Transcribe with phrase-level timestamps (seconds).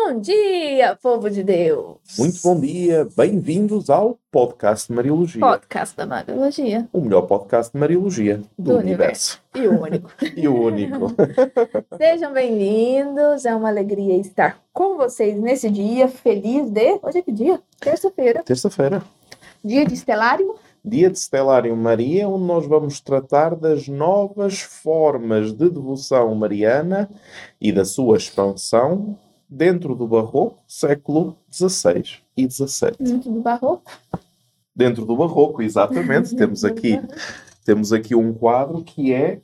[0.00, 1.96] Bom dia, povo de Deus!
[2.18, 5.40] Muito bom dia, bem-vindos ao podcast de Mariologia.
[5.40, 6.88] Podcast da Mariologia.
[6.92, 9.42] O melhor podcast de Mariologia do, Do universo.
[9.54, 10.10] E o único.
[10.36, 11.12] E o único.
[11.98, 16.98] Sejam bem-vindos, é uma alegria estar com vocês nesse dia feliz de.
[17.02, 17.60] Hoje é que dia?
[17.80, 18.42] Terça-feira.
[18.44, 19.02] Terça-feira,
[19.64, 20.54] Dia de Estelário.
[20.82, 27.10] dia de Stellarium Maria, onde nós vamos tratar das novas formas de devoção mariana
[27.60, 29.18] e da sua expansão
[29.48, 32.96] dentro do Barroco, século XVI e XVII.
[33.00, 33.90] Dentro do barroco.
[34.74, 36.34] Dentro do Barroco, exatamente.
[36.36, 37.00] temos, aqui,
[37.64, 39.40] temos aqui um quadro que é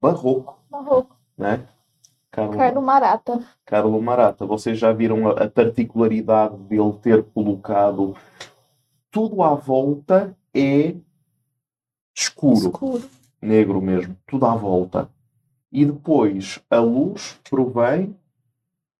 [0.00, 1.16] Barroco, Barroco.
[1.36, 1.66] né?
[2.30, 3.44] Carlo- Carlo Marata.
[3.64, 8.14] Carlo Marata, vocês já viram a, a particularidade dele ter colocado
[9.10, 10.94] tudo à volta é
[12.14, 13.02] escuro, Escuro.
[13.40, 15.08] negro mesmo, tudo à volta.
[15.72, 18.14] E depois a luz provém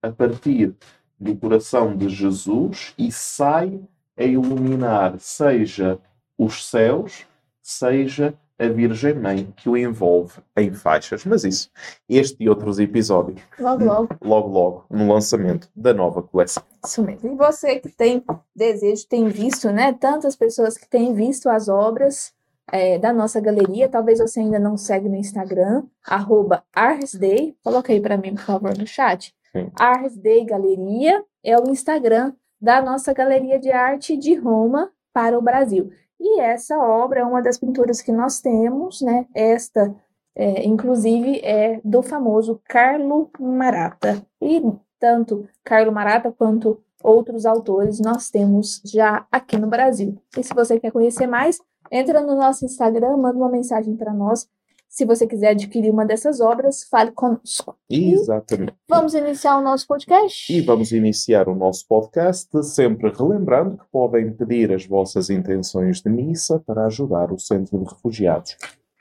[0.06, 0.74] a partir
[1.18, 3.80] do coração de Jesus e sai
[4.16, 5.98] a iluminar seja
[6.38, 7.26] os céus,
[7.62, 11.24] seja a Virgem Mãe que o envolve em faixas.
[11.24, 11.70] Mas isso,
[12.08, 14.08] este e outros episódios Logo, logo.
[14.22, 16.62] logo logo no lançamento da nova coleção.
[16.84, 17.32] Isso mesmo.
[17.32, 19.92] E você que tem desejo, tem visto, né?
[19.92, 22.32] Tantas pessoas que têm visto as obras
[22.72, 23.88] é, da nossa galeria.
[23.88, 27.54] Talvez você ainda não segue no Instagram, arroba Arsday.
[27.62, 29.35] Coloca aí para mim, por favor, no chat.
[29.56, 29.70] Sim.
[29.78, 35.90] Arsday Galeria é o Instagram da nossa galeria de arte de Roma para o Brasil.
[36.20, 39.26] E essa obra é uma das pinturas que nós temos, né?
[39.34, 39.94] Esta,
[40.34, 44.22] é, inclusive, é do famoso Carlo Marata.
[44.40, 44.62] E
[44.98, 50.16] tanto Carlo Marata quanto outros autores nós temos já aqui no Brasil.
[50.36, 51.58] E se você quer conhecer mais,
[51.90, 54.48] entra no nosso Instagram, manda uma mensagem para nós.
[54.88, 57.76] Se você quiser adquirir uma dessas obras, fale conosco.
[57.90, 58.74] Exatamente.
[58.88, 60.52] Vamos iniciar o nosso podcast?
[60.52, 66.08] E vamos iniciar o nosso podcast, sempre relembrando que podem pedir as vossas intenções de
[66.08, 68.56] missa para ajudar o Centro de Refugiados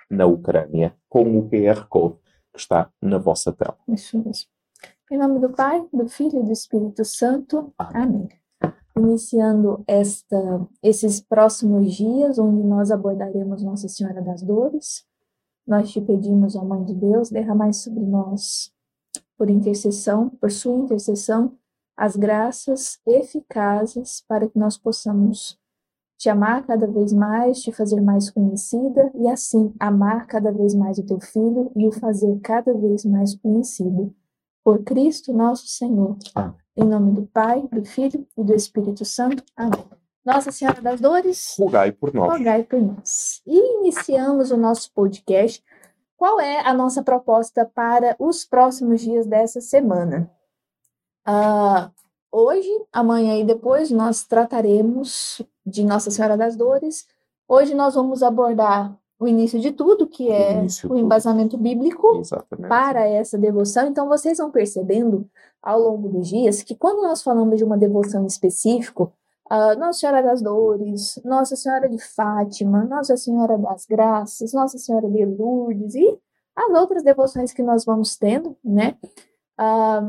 [0.09, 2.17] na Ucrânia, com o QR Code
[2.55, 3.77] que está na vossa tela.
[3.87, 4.47] Isso mesmo.
[5.11, 7.71] Em nome do Pai, do Filho e do Espírito Santo.
[7.77, 8.27] Amém.
[8.97, 15.05] Iniciando esta, esses próximos dias, onde nós abordaremos Nossa Senhora das Dores,
[15.67, 18.71] nós te pedimos, ó Mãe de Deus, derramai sobre nós,
[19.37, 21.57] por intercessão, por sua intercessão,
[21.97, 25.57] as graças eficazes para que nós possamos
[26.17, 30.97] te amar cada vez mais, te fazer mais conhecida e assim amar cada vez mais
[30.97, 34.13] o teu filho e o fazer cada vez mais conhecido.
[34.63, 36.17] Por Cristo nosso Senhor.
[36.33, 36.55] Amém.
[36.77, 39.43] Em nome do Pai, do Filho e do Espírito Santo.
[39.55, 40.04] Amém.
[40.25, 42.31] Nossa Senhora das Dores, Rogai por nós.
[42.31, 43.41] rogai por nós.
[43.45, 45.63] E iniciamos o nosso podcast.
[46.17, 50.31] Qual é a nossa proposta para os próximos dias dessa semana?
[51.23, 51.91] Ah,
[52.31, 57.05] hoje, amanhã e depois nós trataremos de Nossa Senhora das Dores.
[57.47, 62.67] Hoje nós vamos abordar o início de tudo, que é O o embasamento bíblico Exatamente.
[62.67, 63.87] para essa devoção.
[63.87, 65.29] Então, vocês vão percebendo
[65.61, 69.13] ao longo dos dias que quando nós falamos de uma devoção em específico,
[69.50, 75.09] ah, Nossa Senhora das Dores, Nossa Senhora de Fátima, Nossa Senhora das Graças, Nossa Senhora
[75.09, 76.19] de Lourdes e
[76.56, 78.97] as outras devoções que nós vamos tendo, né?
[79.57, 80.01] Ah,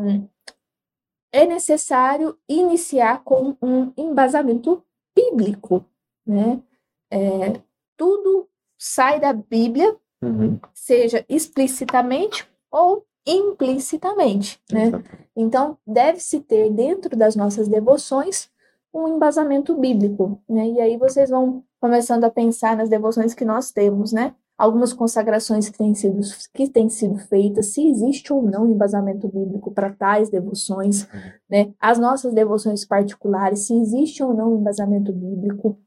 [1.32, 4.82] é necessário iniciar com um embasamento
[5.14, 5.84] bíblico,
[6.26, 6.62] né?
[7.10, 7.60] É,
[7.96, 8.48] tudo
[8.78, 10.58] sai da Bíblia Uhum.
[10.72, 14.84] seja explicitamente ou implicitamente, né?
[14.84, 15.28] Exatamente.
[15.36, 18.50] Então, deve-se ter dentro das nossas devoções
[18.96, 20.68] um embasamento bíblico, né?
[20.68, 24.34] E aí vocês vão começando a pensar nas devoções que nós temos, né?
[24.56, 26.20] Algumas consagrações que têm sido,
[26.54, 31.06] que têm sido feitas, se existe ou não embasamento bíblico para tais devoções,
[31.48, 31.74] né?
[31.78, 35.78] As nossas devoções particulares, se existe ou não embasamento bíblico.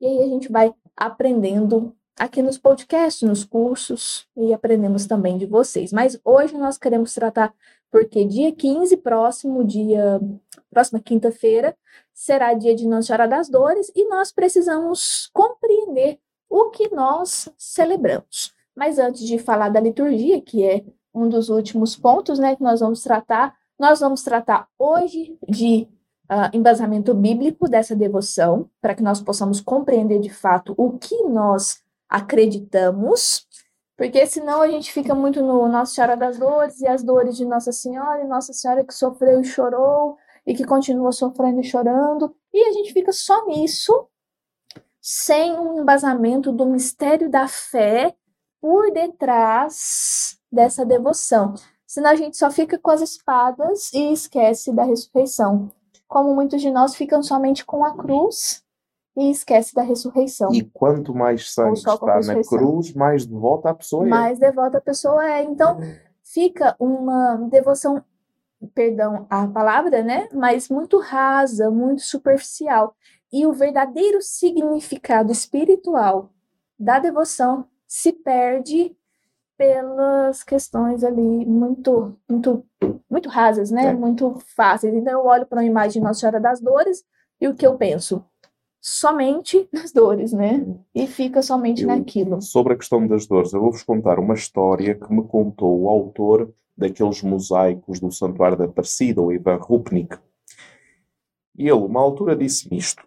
[0.00, 5.46] E aí a gente vai aprendendo aqui nos podcasts, nos cursos, e aprendemos também de
[5.46, 5.92] vocês.
[5.92, 7.52] Mas hoje nós queremos tratar,
[7.90, 10.20] porque dia 15, próximo dia,
[10.70, 11.76] próxima quinta-feira,
[12.14, 16.18] será dia de Nossa Senhora das Dores, e nós precisamos compreender
[16.48, 18.54] o que nós celebramos.
[18.74, 22.80] Mas antes de falar da liturgia, que é um dos últimos pontos né, que nós
[22.80, 25.88] vamos tratar, nós vamos tratar hoje de
[26.28, 31.82] ah, embasamento bíblico dessa devoção, para que nós possamos compreender de fato o que nós
[32.08, 33.46] acreditamos,
[33.96, 37.44] porque senão a gente fica muito no Nossa Senhora das Dores e as dores de
[37.44, 40.16] Nossa Senhora, e Nossa Senhora que sofreu e chorou,
[40.46, 44.08] e que continua sofrendo e chorando, e a gente fica só nisso,
[45.00, 48.14] sem um embasamento do mistério da fé
[48.60, 51.54] por detrás dessa devoção.
[51.86, 55.70] Senão a gente só fica com as espadas e esquece da ressurreição.
[56.08, 58.64] Como muitos de nós ficam somente com a cruz
[59.16, 60.52] e esquece da ressurreição.
[60.52, 64.08] E quanto mais sangue está na cruz, mais devota a pessoa é.
[64.08, 65.42] Mais devota a pessoa é.
[65.42, 65.78] Então,
[66.22, 68.02] fica uma devoção,
[68.74, 70.28] perdão a palavra, né?
[70.32, 72.94] Mas muito rasa, muito superficial.
[73.32, 76.30] E o verdadeiro significado espiritual
[76.78, 78.96] da devoção se perde
[79.56, 82.64] pelas questões ali muito, muito,
[83.10, 83.86] muito rasas, né?
[83.86, 83.92] É.
[83.92, 84.94] Muito fáceis.
[84.94, 87.04] Então eu olho para uma imagem de Nossa Senhora das Dores
[87.40, 88.24] e o que eu penso?
[88.86, 90.62] somente nas dores, né?
[90.94, 92.42] E fica somente eu, naquilo.
[92.42, 96.52] Sobre a questão das dores, eu vou-vos contar uma história que me contou o autor
[96.76, 100.18] daqueles mosaicos do Santuário da Aparecida, o Ivan Rupnik.
[101.56, 103.06] E ele, uma altura, disse-me isto.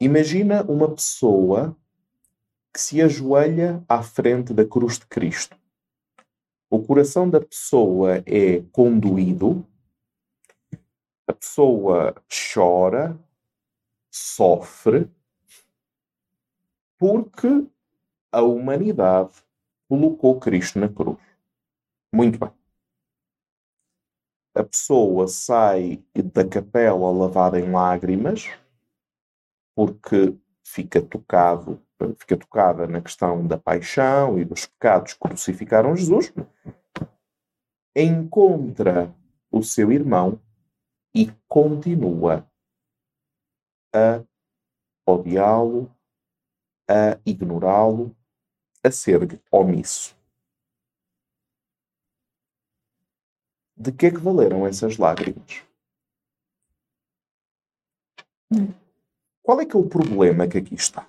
[0.00, 1.76] Imagina uma pessoa
[2.72, 5.58] que se ajoelha à frente da cruz de Cristo.
[6.70, 9.66] O coração da pessoa é conduído
[11.26, 13.16] a pessoa chora,
[14.10, 15.08] sofre,
[16.98, 17.66] porque
[18.32, 19.34] a humanidade
[19.90, 21.18] colocou Cristo na cruz.
[22.14, 22.52] Muito bem.
[24.54, 28.48] A pessoa sai da capela lavada em lágrimas,
[29.74, 31.84] porque fica tocado,
[32.18, 36.32] fica tocada na questão da paixão e dos pecados que crucificaram Jesus,
[37.96, 39.12] encontra
[39.50, 40.40] o seu irmão
[41.12, 42.48] e continua
[43.92, 44.22] a
[45.04, 45.92] odiá-lo,
[46.88, 48.14] a ignorá-lo,
[48.84, 50.16] a ser omisso.
[53.76, 55.64] De que é que valeram essas lágrimas?
[59.42, 61.08] Qual é que é o problema que aqui está?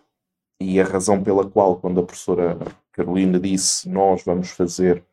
[0.59, 2.57] E a razão pela qual, quando a professora
[2.91, 5.03] Carolina disse nós vamos fazer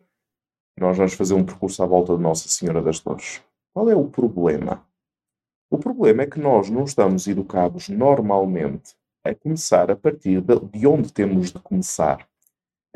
[0.79, 3.43] nós vamos fazer um percurso à volta de Nossa Senhora das Dores.
[3.73, 4.87] Qual é o problema?
[5.71, 8.95] O problema é que nós não estamos educados normalmente
[9.25, 12.28] a começar a partir de onde temos de começar.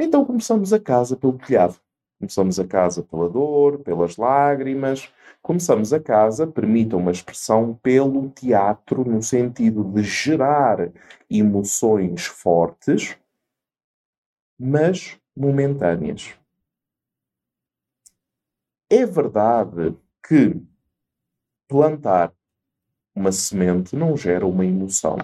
[0.04, 1.76] Então começamos a casa pelo telhado.
[2.18, 5.08] Começamos a casa pela dor, pelas lágrimas.
[5.40, 10.90] Começamos a casa, permitam uma expressão, pelo teatro, no sentido de gerar
[11.30, 13.16] emoções fortes,
[14.58, 16.34] mas momentâneas.
[18.90, 19.96] É verdade
[20.26, 20.60] que
[21.68, 22.34] plantar
[23.14, 25.16] uma semente não gera uma emoção.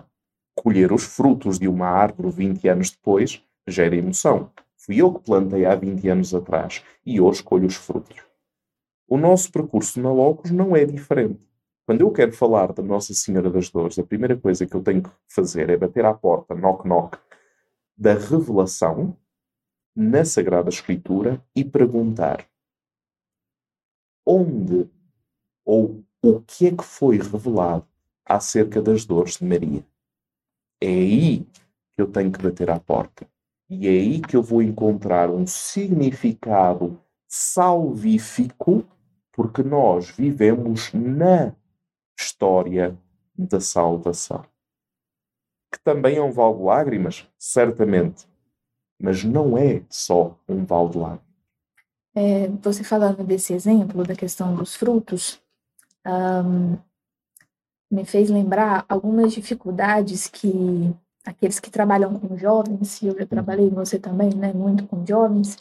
[0.55, 4.53] Colher os frutos de uma árvore 20 anos depois gera emoção.
[4.89, 8.23] Fui eu que plantei há 20 anos atrás e hoje colho os frutos.
[9.07, 11.47] O nosso percurso na Logos não é diferente.
[11.85, 15.03] Quando eu quero falar da Nossa Senhora das Dores, a primeira coisa que eu tenho
[15.03, 17.19] que fazer é bater à porta, knock knock,
[17.99, 19.15] da revelação
[19.95, 22.49] na Sagrada Escritura e perguntar
[24.25, 24.89] onde
[25.67, 27.87] ou o que é que foi revelado
[28.25, 29.85] acerca das dores de Maria.
[30.81, 31.41] É aí
[31.95, 33.29] que eu tenho que bater à porta.
[33.71, 38.85] E é aí que eu vou encontrar um significado salvífico,
[39.33, 41.55] porque nós vivemos na
[42.19, 42.99] história
[43.37, 44.45] da salvação.
[45.71, 48.27] Que também é um val de lágrimas, certamente,
[48.99, 51.29] mas não é só um val de lágrimas.
[52.15, 55.41] É, você falando desse exemplo da questão dos frutos,
[56.07, 56.79] um,
[57.91, 60.93] me fez lembrar algumas dificuldades que
[61.29, 65.57] aqueles que trabalham com jovens, e eu já trabalhei, você também, né, muito com jovens,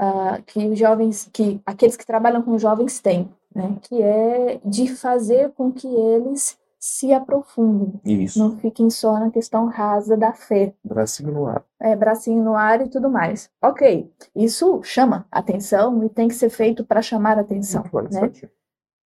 [0.00, 4.94] uh, que os jovens, que aqueles que trabalham com jovens têm, né, que é de
[4.94, 8.00] fazer com que eles se aprofundem.
[8.04, 8.38] Isso.
[8.38, 10.74] Não fiquem só na questão rasa da fé.
[10.84, 11.64] Bracinho no ar.
[11.80, 13.48] É, bracinho no ar e tudo mais.
[13.62, 17.84] Ok, isso chama atenção e tem que ser feito para chamar atenção.
[18.10, 18.32] né?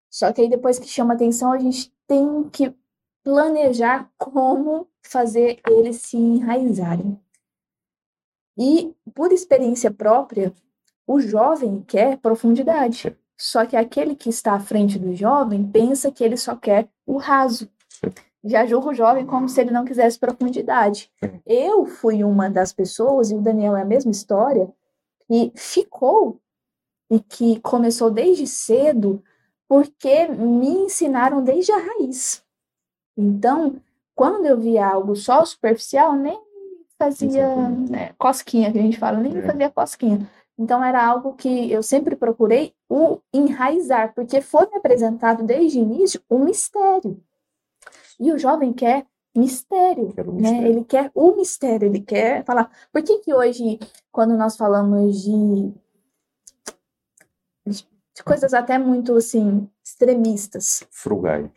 [0.08, 2.72] Só que aí depois que chama atenção, a gente tem que
[3.24, 7.20] planejar como fazer eles se enraizarem.
[8.56, 10.52] E, por experiência própria,
[11.06, 13.16] o jovem quer profundidade.
[13.36, 17.16] Só que aquele que está à frente do jovem pensa que ele só quer o
[17.16, 17.68] raso.
[18.44, 21.10] Já julga o jovem como se ele não quisesse profundidade.
[21.44, 24.72] Eu fui uma das pessoas, e o Daniel é a mesma história,
[25.26, 26.40] que ficou
[27.10, 29.22] e que começou desde cedo
[29.66, 32.44] porque me ensinaram desde a raiz.
[33.16, 33.80] Então,
[34.14, 36.40] quando eu via algo só superficial, nem
[36.98, 39.42] fazia né, cosquinha, que a gente fala, nem é.
[39.42, 40.30] fazia cosquinha.
[40.56, 45.82] Então, era algo que eu sempre procurei o enraizar, porque foi me apresentado desde o
[45.82, 47.20] início um mistério.
[48.20, 49.04] E o jovem quer
[49.36, 50.22] mistério, né?
[50.24, 50.66] Mistério.
[50.68, 52.70] Ele quer o mistério, ele quer falar.
[52.92, 53.80] Por que que hoje,
[54.12, 55.74] quando nós falamos de
[58.14, 60.86] de coisas até muito assim extremistas.
[60.90, 61.50] Frugais.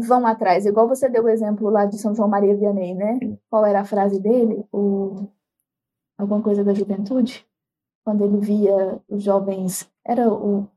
[0.00, 3.18] Vão atrás, igual você deu o exemplo lá de São João Maria Vianney, né?
[3.50, 4.64] Qual era a frase dele?
[4.72, 5.26] O
[6.16, 7.44] alguma coisa da juventude?
[8.04, 10.68] Quando ele via os jovens, era o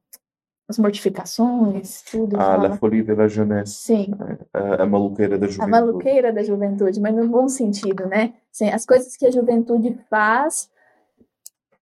[0.68, 2.38] as mortificações, tudo.
[2.38, 2.70] Ah, fala.
[2.70, 3.74] La Folie de la Jeunesse.
[3.74, 4.08] Sim,
[4.54, 5.72] A, a maluqueira da a juventude.
[5.72, 8.34] maluqueira da juventude, mas no bom sentido, né?
[8.52, 10.70] Sim, as coisas que a juventude faz,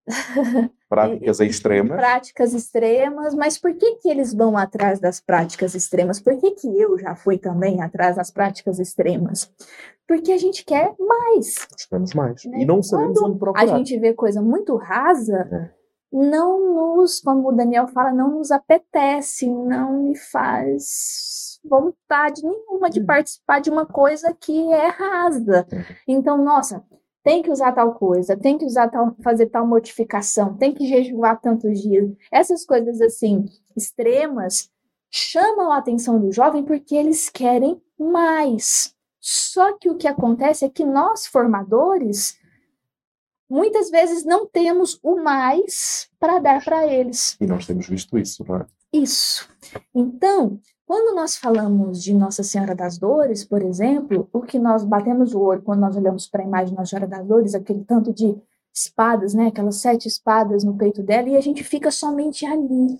[0.89, 1.97] Práticas extremas.
[1.97, 6.19] práticas extremas, mas por que que eles vão atrás das práticas extremas?
[6.19, 9.51] Por que que eu já fui também atrás das práticas extremas?
[10.07, 11.67] Porque a gente quer mais.
[11.71, 12.43] Gostamos mais.
[12.45, 12.61] Né?
[12.61, 13.63] E não sabemos Quando onde procurar.
[13.63, 15.69] A gente vê coisa muito rasa, É.
[16.11, 23.01] não nos, como o Daniel fala, não nos apetece, não me faz vontade nenhuma de
[23.01, 23.05] Hum.
[23.05, 25.67] participar de uma coisa que é rasa.
[25.71, 25.83] Uhum.
[26.07, 26.83] Então, nossa,
[27.23, 31.39] tem que usar tal coisa, tem que usar tal, fazer tal mortificação, tem que jejuar
[31.39, 32.11] tantos dias.
[32.31, 33.45] Essas coisas assim
[33.75, 34.71] extremas
[35.11, 38.95] chamam a atenção do jovem porque eles querem mais.
[39.19, 42.39] Só que o que acontece é que nós formadores
[43.49, 47.35] muitas vezes não temos o mais para dar para eles.
[47.41, 48.65] E nós temos visto isso, não é?
[48.93, 49.49] Isso.
[49.93, 50.59] Então,
[50.89, 55.39] quando nós falamos de Nossa Senhora das Dores, por exemplo, o que nós batemos o
[55.39, 58.35] olho quando nós olhamos para a imagem de Nossa Senhora das Dores, aquele tanto de
[58.73, 62.97] espadas, né, aquelas sete espadas no peito dela, e a gente fica somente ali.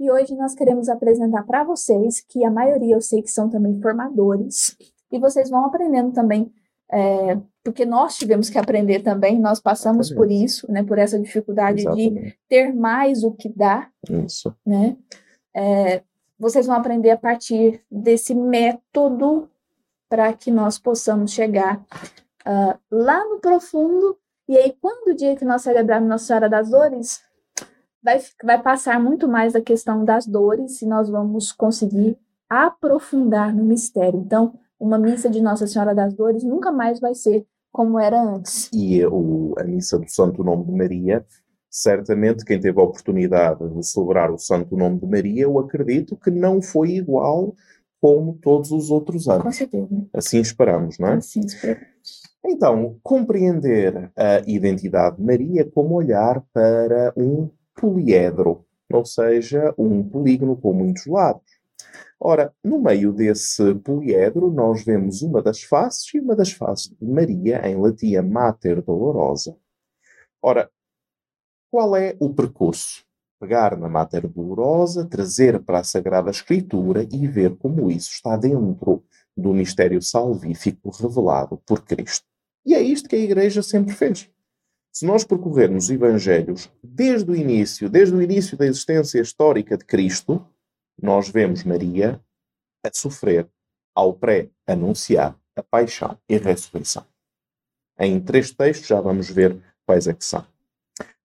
[0.00, 3.78] E hoje nós queremos apresentar para vocês, que a maioria eu sei que são também
[3.78, 4.74] formadores,
[5.12, 6.50] e vocês vão aprendendo também,
[6.90, 11.82] é, porque nós tivemos que aprender também, nós passamos por isso, né, por essa dificuldade
[11.82, 12.38] de Exatamente.
[12.48, 14.56] ter mais o que dar, Isso.
[14.64, 14.96] né?
[15.54, 16.02] É,
[16.38, 19.50] vocês vão aprender a partir desse método
[20.08, 21.84] para que nós possamos chegar
[22.44, 24.16] ah, lá no profundo.
[24.48, 27.20] E aí, quando o dia que nós celebrarmos Nossa Senhora das Dores,
[28.02, 32.18] vai, vai passar muito mais a questão das dores e nós vamos conseguir
[32.48, 34.20] aprofundar no mistério.
[34.20, 38.70] Então, uma missa de Nossa Senhora das Dores nunca mais vai ser como era antes.
[38.72, 41.26] E o, a missa do Santo Nome de Maria,
[41.82, 46.30] certamente quem teve a oportunidade de celebrar o Santo Nome de Maria, eu acredito que
[46.30, 47.54] não foi igual
[48.00, 49.56] como todos os outros Com anos.
[49.56, 49.88] certeza.
[50.12, 51.14] Assim esperamos, não é?
[51.14, 51.80] Assim, espero.
[52.44, 60.56] Então, compreender a identidade de Maria como olhar para um poliedro, ou seja, um polígono
[60.56, 61.42] com muitos lados.
[62.20, 67.06] Ora, no meio desse poliedro, nós vemos uma das faces e uma das faces de
[67.06, 69.56] Maria, em latim a Mater Dolorosa.
[70.42, 70.68] Ora,
[71.70, 73.04] qual é o percurso?
[73.40, 79.04] Pegar na Mater Dolorosa, trazer para a Sagrada Escritura e ver como isso está dentro
[79.36, 82.26] do mistério salvífico revelado por Cristo.
[82.66, 84.28] E é isto que a Igreja sempre fez.
[84.92, 89.84] Se nós percorrermos os Evangelhos desde o início, desde o início da existência histórica de
[89.84, 90.44] Cristo,
[91.00, 92.20] nós vemos Maria
[92.84, 93.48] a sofrer
[93.94, 97.06] ao pré-anunciar a paixão e a ressurreição.
[97.98, 100.44] Em três textos já vamos ver quais é que são.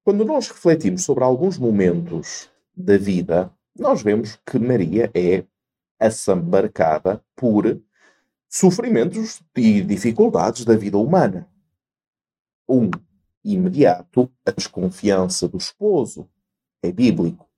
[0.03, 5.45] Quando nós refletimos sobre alguns momentos da vida, nós vemos que Maria é
[5.97, 7.81] assambarcada por
[8.49, 11.49] sofrimentos e dificuldades da vida humana.
[12.67, 12.91] Um,
[13.43, 16.29] imediato, a desconfiança do esposo.
[16.81, 17.49] É bíblico.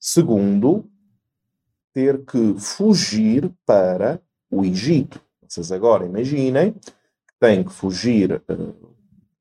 [0.00, 0.90] Segundo,
[1.92, 5.20] ter que fugir para o Egito.
[5.46, 8.74] Vocês agora imaginem que têm que fugir eh,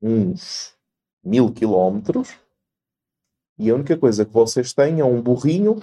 [0.01, 0.75] uns
[1.23, 2.33] mil quilómetros
[3.57, 5.79] e a única coisa que vocês têm é um burrinho,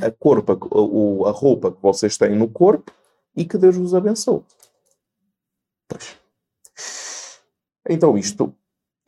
[0.00, 2.92] a, corpa, o- a roupa que vocês têm no corpo
[3.36, 4.42] e que Deus vos abençoe.
[5.88, 6.16] Pois.
[7.88, 8.54] Então isto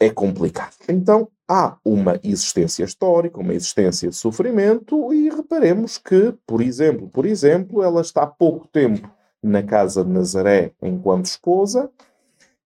[0.01, 0.75] é complicado.
[0.89, 7.27] Então há uma existência histórica, uma existência de sofrimento e reparemos que, por exemplo, por
[7.27, 9.11] exemplo, ela está há pouco tempo
[9.43, 11.91] na casa de Nazaré enquanto esposa.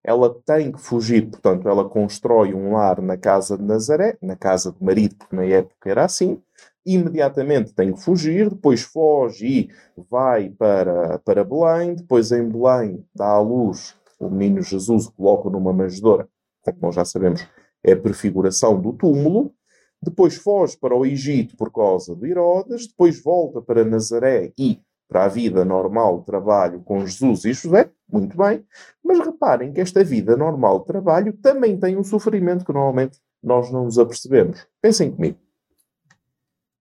[0.07, 4.71] Ela tem que fugir, portanto, ela constrói um lar na casa de Nazaré, na casa
[4.71, 6.41] do marido, porque na época era assim.
[6.87, 9.71] Imediatamente tem que fugir, depois foge e
[10.09, 11.97] vai para, para Belém.
[11.97, 16.29] Depois, em Belém, dá à luz o menino Jesus, coloca numa manjedoura,
[16.65, 17.45] como nós já sabemos,
[17.83, 19.53] é a prefiguração do túmulo.
[20.01, 22.87] Depois foge para o Egito por causa de Herodes.
[22.87, 27.91] Depois volta para Nazaré e para a vida normal trabalho com Jesus e José.
[28.11, 28.65] Muito bem.
[29.03, 33.85] Mas reparem que esta vida normal trabalho também tem um sofrimento que normalmente nós não
[33.85, 34.67] nos apercebemos.
[34.81, 35.39] Pensem comigo.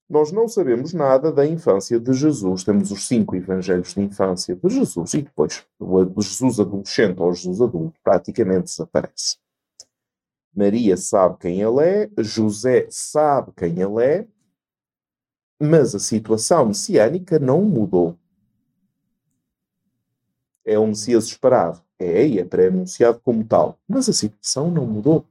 [0.08, 2.63] Nós não sabemos nada da infância de Jesus.
[2.63, 7.60] Temos os cinco evangelhos de infância de Jesus e depois o Jesus adolescente ou Jesus
[7.60, 9.38] adulto praticamente desaparece.
[10.55, 14.27] Maria sabe quem ele é, José sabe quem ele é,
[15.59, 18.17] Mas a situação messiânica não mudou.
[20.65, 21.81] É um Messias esperado.
[21.97, 23.79] É, e é pré-anunciado como tal.
[23.88, 25.25] Mas a situação não mudou.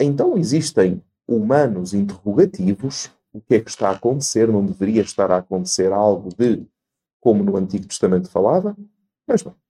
[0.00, 3.10] Então existem humanos interrogativos.
[3.32, 4.48] O que é que está a acontecer?
[4.48, 6.66] Não deveria estar a acontecer algo de
[7.20, 8.76] como no Antigo Testamento falava?
[9.26, 9.61] Mas não.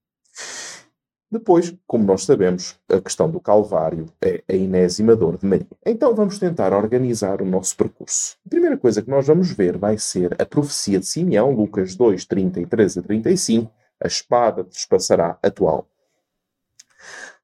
[1.33, 5.67] Depois, como nós sabemos, a questão do Calvário é a enésima dor de Maria.
[5.87, 8.37] Então vamos tentar organizar o nosso percurso.
[8.45, 12.27] A primeira coisa que nós vamos ver vai ser a profecia de Simeão, Lucas 2,
[12.27, 15.89] 33 a 35, a espada despassará atual.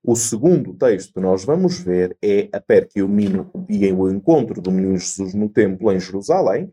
[0.05, 4.11] O segundo texto que nós vamos ver é a perca e o, menino, e o
[4.11, 6.71] encontro do menino Jesus no templo em Jerusalém,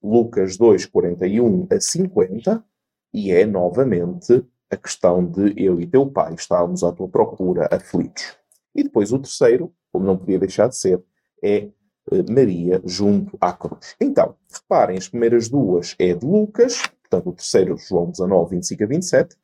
[0.00, 2.64] Lucas 2, 41 a 50,
[3.12, 8.34] e é novamente a questão de eu e teu pai estávamos à tua procura aflitos.
[8.74, 11.02] E depois o terceiro, como não podia deixar de ser,
[11.44, 11.68] é
[12.10, 13.94] eh, Maria junto à cruz.
[14.00, 18.86] Então, reparem, as primeiras duas é de Lucas, portanto o terceiro João 19, 25 a
[18.86, 19.36] 27.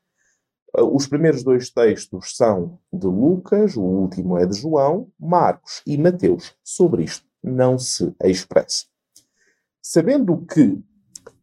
[0.78, 5.99] Eh, os primeiros dois textos são de Lucas, o último é de João, Marcos e
[5.99, 6.54] Mateus.
[6.64, 8.87] Sobre isto não se expressa.
[9.82, 10.82] Sabendo que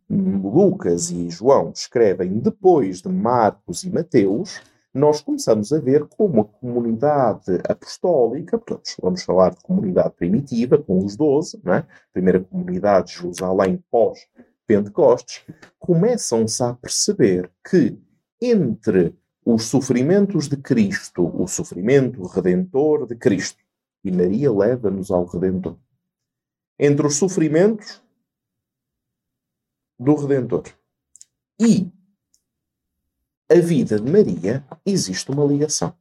[0.10, 4.62] Lucas e João escrevem depois de Marcos e Mateus,
[4.94, 11.04] nós começamos a ver como a comunidade apostólica, portanto, vamos falar de comunidade primitiva, com
[11.04, 11.84] os doze, é?
[12.14, 15.44] primeira comunidade de Jerusalém pós-Pentecostes,
[15.78, 18.00] começam-se a perceber que
[18.42, 19.14] entre
[19.46, 23.60] os sofrimentos de Cristo, o sofrimento redentor de Cristo,
[24.04, 25.78] e Maria leva-nos ao Redentor.
[26.80, 28.02] Entre os sofrimentos
[30.00, 30.64] do Redentor.
[31.60, 31.90] E
[33.50, 35.94] a vida de Maria existe uma ligação.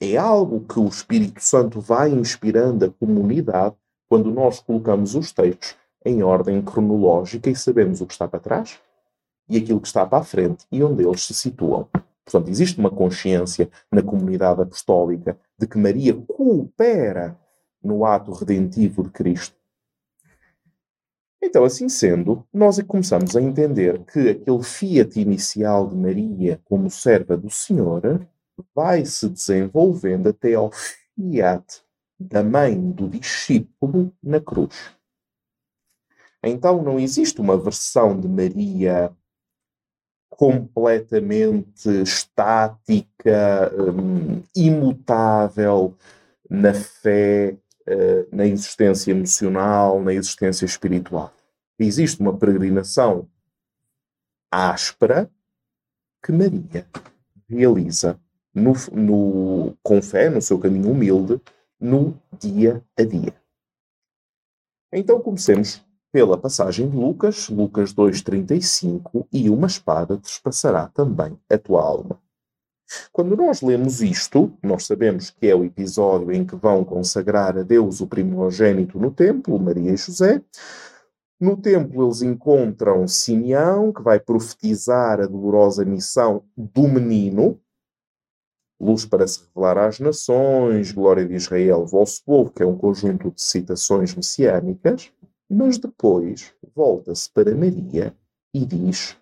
[0.00, 3.76] É algo que o Espírito Santo vai inspirando a comunidade
[4.08, 8.80] quando nós colocamos os textos em ordem cronológica e sabemos o que está para trás
[9.48, 11.86] e aquilo que está para a frente e onde eles se situam.
[12.24, 17.38] Portanto, existe uma consciência na comunidade apostólica de que Maria coopera
[17.82, 19.59] no ato redentivo de Cristo
[21.42, 26.90] então, assim sendo, nós é começamos a entender que aquele fiat inicial de Maria como
[26.90, 28.26] serva do Senhor
[28.74, 31.82] vai se desenvolvendo até ao fiat
[32.18, 34.92] da mãe do discípulo na cruz.
[36.44, 39.10] Então não existe uma versão de Maria
[40.28, 45.94] completamente estática, um, imutável
[46.48, 47.56] na fé,
[47.90, 51.32] uh, na existência emocional, na existência espiritual.
[51.78, 53.28] Existe uma peregrinação
[54.50, 55.30] áspera
[56.22, 56.86] que Maria
[57.48, 58.20] realiza
[58.54, 61.40] no, no, com fé, no seu caminho humilde,
[61.78, 63.34] no dia a dia.
[64.92, 71.82] Então comecemos pela passagem de Lucas, Lucas 2,35, e uma espada despassará também a tua
[71.82, 72.20] alma.
[73.12, 77.62] Quando nós lemos isto, nós sabemos que é o episódio em que vão consagrar a
[77.62, 80.42] Deus o primogênito no templo, Maria e José.
[81.40, 87.58] No templo eles encontram Simeão, que vai profetizar a dolorosa missão do menino,
[88.80, 93.30] luz para se revelar às nações, glória de Israel, vosso povo, que é um conjunto
[93.30, 95.12] de citações messiânicas,
[95.48, 98.14] mas depois volta-se para Maria
[98.52, 99.16] e diz: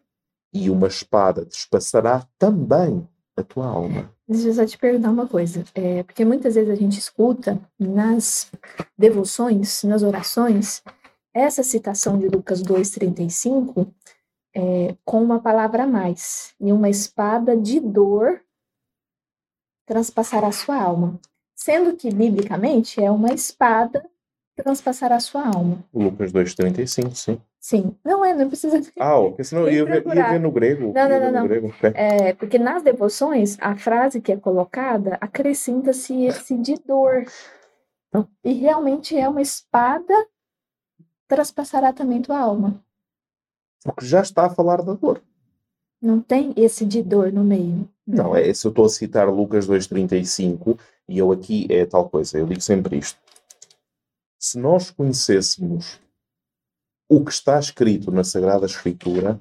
[0.52, 3.07] E uma espada despassará também
[3.40, 4.11] a tua alma.
[4.27, 5.64] Deixa eu só te perguntar uma coisa.
[5.74, 8.51] É, porque muitas vezes a gente escuta nas
[8.96, 10.83] devoções, nas orações,
[11.33, 13.88] essa citação de Lucas 2,35
[14.55, 16.55] é, com uma palavra a mais.
[16.61, 18.40] E uma espada de dor
[19.87, 21.18] transpassará sua alma.
[21.55, 24.05] Sendo que, biblicamente, é uma espada
[24.62, 25.85] transpassará sua alma.
[25.94, 27.40] Lucas 2,35, sim.
[27.60, 27.96] Sim.
[28.04, 28.80] Não é, não precisa.
[28.98, 30.92] Ah, porque senão ia ver, ia ver no grego.
[30.92, 31.32] Não, não, não.
[31.32, 31.48] não.
[31.48, 31.74] Grego.
[31.94, 37.24] É, porque nas devoções, a frase que é colocada acrescenta-se esse de dor.
[38.44, 40.14] E realmente é uma espada
[41.26, 42.82] traspassará também tua alma.
[43.84, 45.22] Porque já está a falar da dor.
[46.00, 47.88] Não tem esse de dor no meio.
[48.06, 52.38] Não, é se eu estou a citar Lucas 2,35 e eu aqui é tal coisa,
[52.38, 53.18] eu digo sempre isto.
[54.38, 56.00] Se nós conhecêssemos
[57.08, 59.40] o que está escrito na Sagrada Escritura,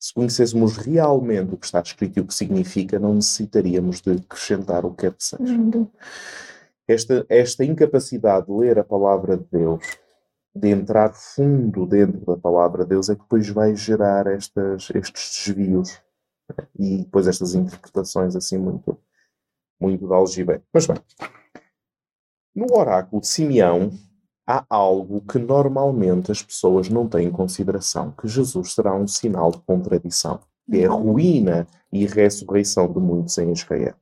[0.00, 4.86] se conhecêssemos realmente o que está escrito e o que significa, não necessitaríamos de acrescentar
[4.86, 5.58] o que é que seja.
[6.86, 9.84] Esta, esta incapacidade de ler a palavra de Deus,
[10.54, 15.44] de entrar fundo dentro da palavra de Deus, é que depois vai gerar estas, estes
[15.44, 16.00] desvios
[16.78, 18.98] e depois estas interpretações assim muito,
[19.78, 20.62] muito de algibeira.
[20.72, 20.96] Mas bem,
[22.54, 23.90] no oráculo de Simeão,
[24.50, 29.50] há algo que normalmente as pessoas não têm em consideração, que Jesus será um sinal
[29.50, 31.12] de contradição, que é a uhum.
[31.12, 33.94] ruína e ressurreição de muitos em Israel.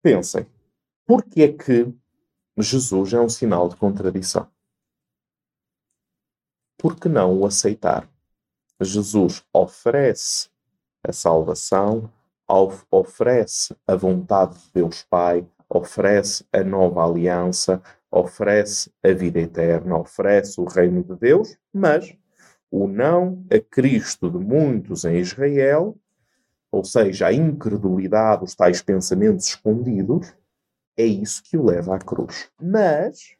[0.00, 0.46] Pensem,
[1.04, 1.92] por que é que
[2.56, 4.48] Jesus é um sinal de contradição?
[6.78, 8.08] Por que não o aceitar?
[8.80, 10.48] Jesus oferece
[11.02, 12.10] a salvação,
[12.88, 17.80] oferece a vontade de Deus Pai, oferece a nova aliança,
[18.10, 22.12] oferece a vida eterna, oferece o reino de Deus, mas
[22.70, 25.96] o não a Cristo de muitos em Israel,
[26.72, 30.34] ou seja, a incredulidade, os tais pensamentos escondidos,
[30.96, 32.50] é isso que o leva à cruz.
[32.60, 33.36] Mas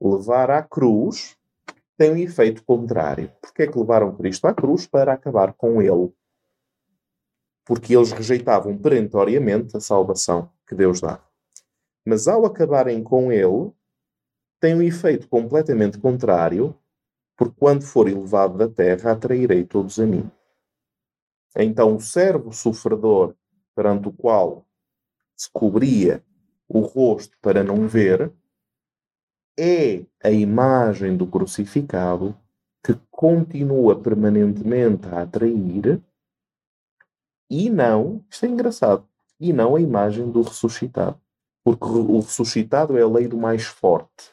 [0.00, 1.36] levar à cruz
[1.96, 3.32] tem um efeito contrário.
[3.40, 4.86] Porque é que levaram Cristo à cruz?
[4.86, 6.12] Para acabar com ele.
[7.64, 11.25] Porque eles rejeitavam perentoriamente a salvação que Deus dá.
[12.06, 13.72] Mas ao acabarem com ele,
[14.60, 16.72] tem um efeito completamente contrário,
[17.36, 20.30] porque quando for elevado da terra, atrairei todos a mim.
[21.56, 23.34] Então o servo sofredor
[23.74, 24.64] perante o qual
[25.36, 26.24] se cobria
[26.68, 28.32] o rosto para não ver,
[29.58, 32.36] é a imagem do crucificado
[32.84, 36.00] que continua permanentemente a atrair
[37.48, 41.20] e não, isto é engraçado, e não a imagem do ressuscitado.
[41.66, 44.32] Porque o ressuscitado é a lei do mais forte.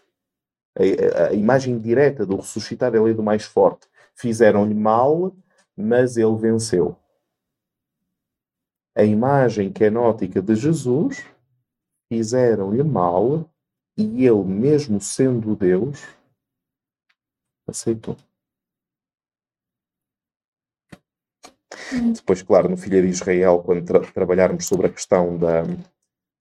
[0.77, 0.83] A,
[1.23, 3.87] a, a imagem direta do ressuscitado é a lei do mais forte.
[4.13, 5.35] Fizeram-lhe mal,
[5.75, 6.95] mas ele venceu.
[8.95, 11.25] A imagem kenótica de Jesus
[12.07, 13.49] fizeram-lhe mal
[13.97, 16.05] e ele, mesmo sendo Deus,
[17.65, 18.15] aceitou.
[21.91, 22.13] Hum.
[22.13, 25.63] Depois, claro, no Filha de Israel, quando tra trabalharmos sobre a questão da,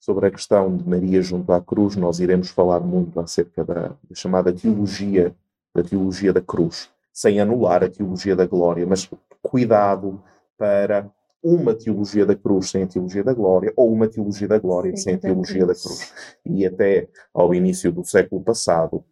[0.03, 4.15] sobre a questão de Maria junto à cruz, nós iremos falar muito acerca da, da
[4.15, 5.33] chamada teologia,
[5.73, 9.09] da teologia da cruz, sem anular a teologia da glória, mas
[9.41, 10.21] cuidado
[10.59, 11.09] para
[11.41, 15.03] uma teologia da cruz sem a teologia da glória, ou uma teologia da glória Sim,
[15.05, 16.13] sem a teologia da cruz.
[16.45, 19.05] E até ao início do século passado,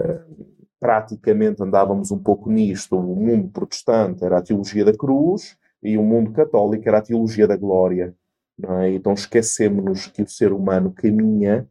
[0.00, 0.46] uh,
[0.80, 2.96] praticamente andávamos um pouco nisto.
[2.96, 7.46] O mundo protestante era a teologia da cruz e o mundo católico era a teologia
[7.46, 8.14] da glória.
[8.62, 8.90] É?
[8.90, 11.68] Então esquecemos que o ser humano caminha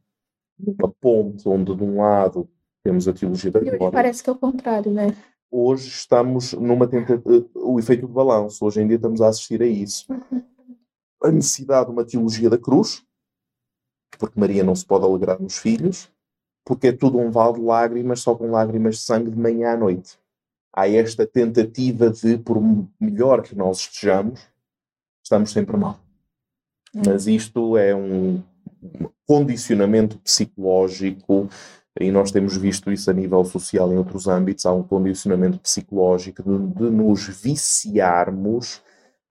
[0.57, 2.49] numa ponte onde de um lado
[2.83, 3.91] temos a teologia da glória.
[3.91, 5.15] Parece que é o contrário, né?
[5.51, 9.65] Hoje estamos numa tentativa, o efeito de balanço, hoje em dia estamos a assistir a
[9.65, 10.05] isso.
[10.11, 10.41] Uhum.
[11.23, 13.03] A necessidade de uma teologia da cruz,
[14.17, 16.09] porque Maria não se pode alegrar nos filhos,
[16.65, 19.77] porque é tudo um vale de lágrimas, só com lágrimas de sangue de manhã à
[19.77, 20.17] noite.
[20.73, 22.57] Há esta tentativa de, por
[22.99, 24.41] melhor que nós estejamos,
[25.23, 25.99] estamos sempre mal.
[26.93, 28.41] Mas isto é um
[29.25, 31.49] condicionamento psicológico
[31.99, 34.65] e nós temos visto isso a nível social em outros âmbitos.
[34.65, 38.81] Há um condicionamento psicológico de, de nos viciarmos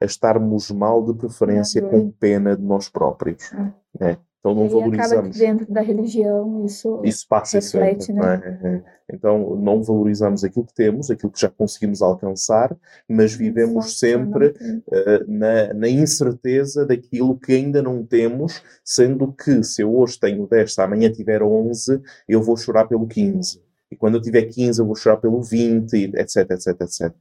[0.00, 3.50] a estarmos mal de preferência com pena de nós próprios.
[3.98, 4.18] Né?
[4.40, 5.36] Então não e valorizamos.
[5.36, 8.60] Dentro da religião isso, isso passa reflete, sempre, né?
[8.62, 8.82] É, é?
[9.12, 12.76] Então não valorizamos aquilo que temos, aquilo que já conseguimos alcançar,
[13.08, 19.62] mas vivemos Exato, sempre uh, na, na, incerteza daquilo que ainda não temos, sendo que
[19.62, 23.62] se eu hoje tenho 10, se amanhã tiver 11, eu vou chorar pelo 15.
[23.90, 27.14] E quando eu tiver 15, eu vou chorar pelo 20, etc, etc, etc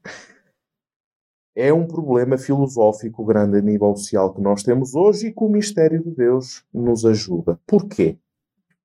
[1.55, 5.49] é um problema filosófico grande a nível social que nós temos hoje e que o
[5.49, 7.57] mistério de Deus nos ajuda.
[7.65, 8.17] Porquê?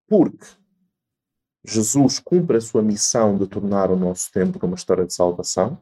[0.07, 0.47] Porque
[1.65, 5.79] Jesus cumpre a sua missão de tornar o nosso tempo uma história de salvação.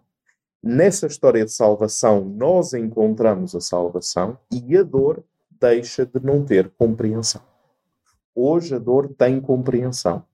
[0.62, 5.22] Nessa história de salvação, nós encontramos a salvação e a dor
[5.60, 7.42] deixa de não ter compreensão.
[8.34, 10.24] Hoje a dor tem compreensão.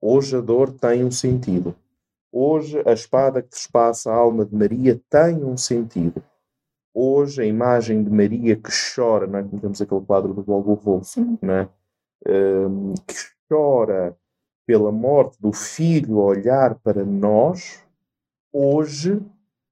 [0.00, 1.74] Hoje a dor tem um sentido.
[2.32, 6.22] Hoje, a espada que trespassa a alma de Maria tem um sentido.
[6.92, 9.42] Hoje, a imagem de Maria que chora, não é?
[9.42, 11.68] como temos aquele quadro do Golgotha, não é?
[12.26, 13.14] Um, que
[13.48, 14.16] chora
[14.66, 17.82] pela morte do filho a olhar para nós,
[18.52, 19.22] hoje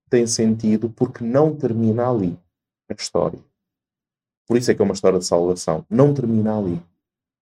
[0.09, 2.39] tem sentido porque não termina ali
[2.89, 3.41] a história.
[4.47, 5.85] Por isso é que é uma história de salvação.
[5.91, 6.81] Não termina ali.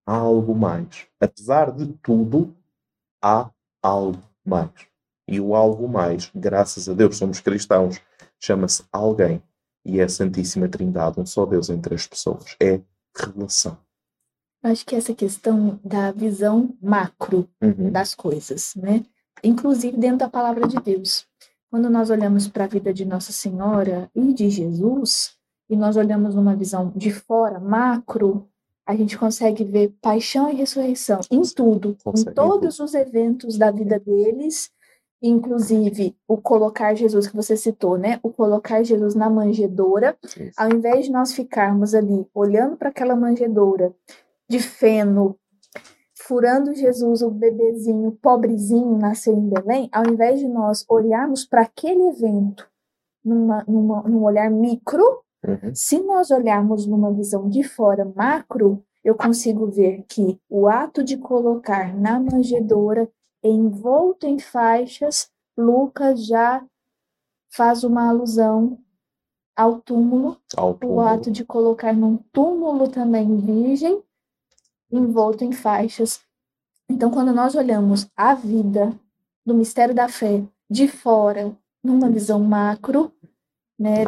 [0.06, 1.06] Há algo mais.
[1.20, 2.56] Apesar de tudo,
[3.22, 3.50] há
[3.82, 4.93] algo mais.
[5.26, 8.00] E o algo mais, graças a Deus somos cristãos,
[8.38, 9.42] chama-se alguém.
[9.84, 12.56] E é a Santíssima Trindade, um só Deus em três pessoas.
[12.60, 12.80] É
[13.16, 13.78] relação.
[14.62, 17.90] Acho que essa questão da visão macro uhum.
[17.92, 19.04] das coisas, né?
[19.42, 21.26] Inclusive dentro da palavra de Deus.
[21.70, 25.36] Quando nós olhamos para a vida de Nossa Senhora e de Jesus,
[25.68, 28.48] e nós olhamos numa visão de fora, macro,
[28.86, 33.70] a gente consegue ver paixão e ressurreição em tudo, Consegue, em todos os eventos da
[33.70, 34.70] vida deles,
[35.28, 38.20] inclusive o colocar Jesus que você citou, né?
[38.22, 40.16] O colocar Jesus na manjedoura,
[40.56, 43.94] ao invés de nós ficarmos ali olhando para aquela manjedoura
[44.48, 45.36] de feno,
[46.14, 52.08] furando Jesus, o bebezinho, pobrezinho, nasceu em Belém, ao invés de nós olharmos para aquele
[52.08, 52.68] evento
[53.24, 55.74] numa, numa, num olhar micro, Uhum.
[55.74, 61.18] se nós olharmos numa visão de fora macro, eu consigo ver que o ato de
[61.18, 63.06] colocar na manjedoura,
[63.48, 66.64] envolto em faixas, Lucas já
[67.50, 68.78] faz uma alusão
[69.56, 71.00] ao túmulo, Ao o túmulo.
[71.00, 74.02] ato de colocar num túmulo também virgem,
[74.90, 76.20] envolto em faixas.
[76.88, 78.92] Então, quando nós olhamos a vida
[79.46, 83.12] do mistério da fé de fora, numa visão macro,
[83.78, 84.04] né,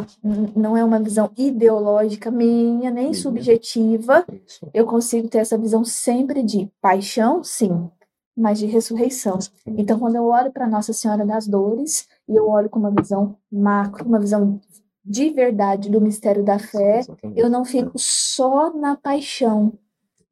[0.55, 4.25] não é uma visão ideológica minha, nem subjetiva,
[4.73, 7.89] eu consigo ter essa visão sempre de paixão, sim,
[8.37, 9.39] mas de ressurreição.
[9.65, 13.35] Então, quando eu olho para Nossa Senhora das Dores, e eu olho com uma visão
[13.51, 14.61] macro, uma visão
[15.03, 17.01] de verdade do mistério da fé,
[17.35, 19.73] eu não fico só na paixão,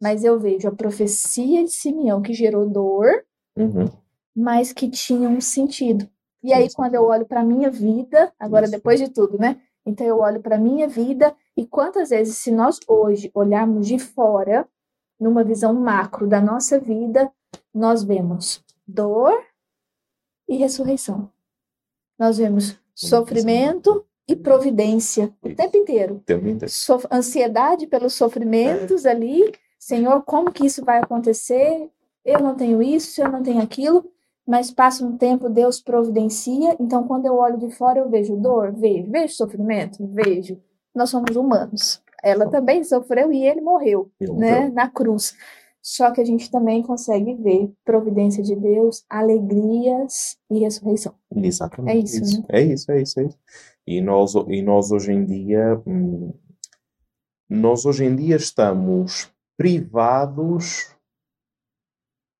[0.01, 3.07] mas eu vejo a profecia de Simeão que gerou dor,
[3.57, 3.85] Uhum.
[4.35, 6.07] mas que tinha um sentido.
[6.43, 8.71] E aí, quando eu olho para a minha vida, agora Isso.
[8.73, 9.57] depois de tudo, né?
[9.85, 13.97] Então, eu olho para a minha vida, e quantas vezes, se nós hoje olharmos de
[13.97, 14.67] fora,
[15.19, 17.31] numa visão macro da nossa vida,
[17.73, 19.33] nós vemos dor
[20.47, 21.29] e ressurreição.
[22.17, 26.71] Nós vemos sofrimento e providência o tempo inteiro Tempo inteiro.
[26.71, 29.51] sof- ansiedade pelos sofrimentos ali.
[29.77, 31.89] Senhor, como que isso vai acontecer?
[32.23, 34.09] Eu não tenho isso, eu não tenho aquilo.
[34.47, 36.75] Mas passa um tempo, Deus providencia.
[36.79, 40.59] Então, quando eu olho de fora, eu vejo dor, vejo, vejo sofrimento, vejo.
[40.93, 42.01] Nós somos humanos.
[42.23, 44.73] Ela também sofreu e ele morreu, Ele né, morreu.
[44.73, 45.35] na cruz.
[45.85, 51.13] Só que a gente também consegue ver providência de Deus, alegrias e ressurreição.
[51.31, 51.95] Exatamente.
[51.95, 52.47] É isso, né?
[52.49, 53.39] É isso, é isso, é isso.
[53.85, 56.33] E nós, e nós hoje em dia, hum,
[57.47, 60.89] nós hoje em dia estamos privados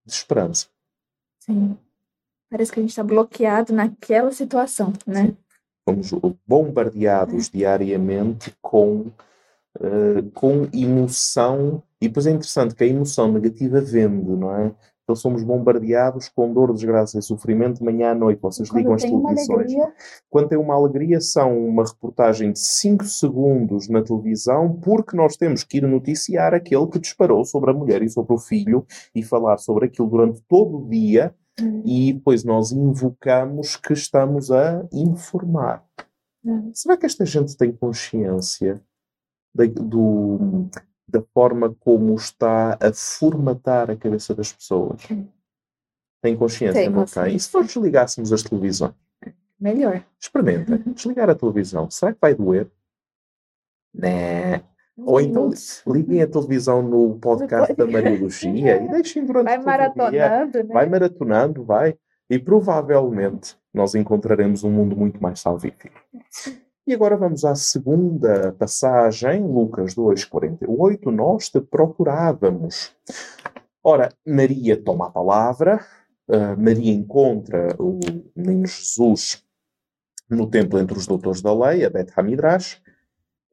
[0.03, 0.65] de esperança.
[1.39, 1.77] Sim.
[2.49, 5.37] Parece que a gente está bloqueado naquela situação, né?
[5.87, 6.09] Fomos
[6.47, 9.11] bombardeados diariamente com,
[9.79, 11.83] eh, com emoção.
[12.01, 14.75] E depois é interessante que a emoção negativa vende, não é?
[15.03, 18.41] Então somos bombardeados com dor, desgraça e sofrimento de manhã à noite.
[18.41, 19.49] Vocês ligam as televisões.
[19.49, 19.93] alegria,
[20.31, 25.63] Quando tem uma alegria, são uma reportagem de 5 segundos na televisão, porque nós temos
[25.63, 29.57] que ir noticiar aquele que disparou sobre a mulher e sobre o filho e falar
[29.59, 31.83] sobre aquilo durante todo o dia, Hum.
[31.85, 35.85] e depois nós invocamos que estamos a informar.
[36.43, 36.69] Hum.
[36.73, 38.81] Será que esta gente tem consciência
[39.55, 40.67] do-
[41.07, 45.01] da forma como está a formatar a cabeça das pessoas?
[46.21, 46.35] Tem.
[46.35, 47.35] Consciência, Tem não tem?
[47.35, 48.93] E se nós desligássemos as televisões?
[49.59, 50.03] melhor.
[50.19, 50.77] Experimenta.
[50.93, 51.89] Desligar a televisão.
[51.89, 52.69] Será que vai doer?
[53.93, 54.61] Né?
[54.97, 55.49] Ou então
[55.87, 60.73] liguem a televisão no podcast da Mariologia e deixem durante Vai maratonando, né?
[60.73, 61.97] Vai maratonando, vai.
[62.29, 65.99] E provavelmente nós encontraremos um mundo muito mais salvífico.
[66.87, 71.11] E agora vamos à segunda passagem, Lucas 2,48.
[71.11, 72.95] Nós te procurávamos.
[73.83, 75.83] Ora, Maria toma a palavra,
[76.29, 77.99] ah, Maria encontra o
[78.35, 79.43] menino Jesus
[80.29, 82.79] no templo entre os doutores da lei, a Bet Hamidrash,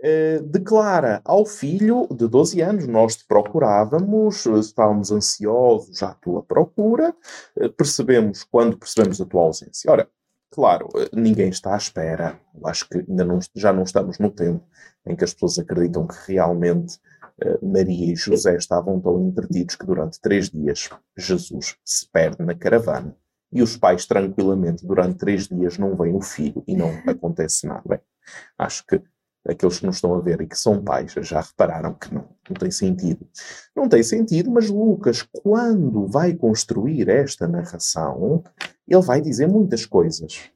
[0.03, 7.15] eh, declara ao filho de 12 anos: Nós te procurávamos, estávamos ansiosos à tua procura,
[7.57, 9.91] eh, percebemos quando percebemos a tua ausência.
[9.91, 10.07] Ora,
[10.53, 12.39] claro, eh, ninguém está à espera.
[12.55, 14.65] Eu Acho que ainda não, já não estamos no tempo
[15.07, 16.99] em que as pessoas acreditam que realmente
[17.43, 22.55] eh, Maria e José estavam tão entretidos que durante três dias Jesus se perde na
[22.55, 23.17] caravana
[23.53, 27.83] e os pais tranquilamente durante três dias não veem o filho e não acontece nada.
[27.87, 28.01] Bem,
[28.59, 29.03] acho que
[29.47, 32.55] aqueles que nos estão a ver e que são pais já repararam que não, não
[32.55, 33.27] tem sentido.
[33.75, 38.45] Não tem sentido, mas Lucas, quando vai construir esta narração,
[38.93, 40.51] ele vai dizer muitas coisas.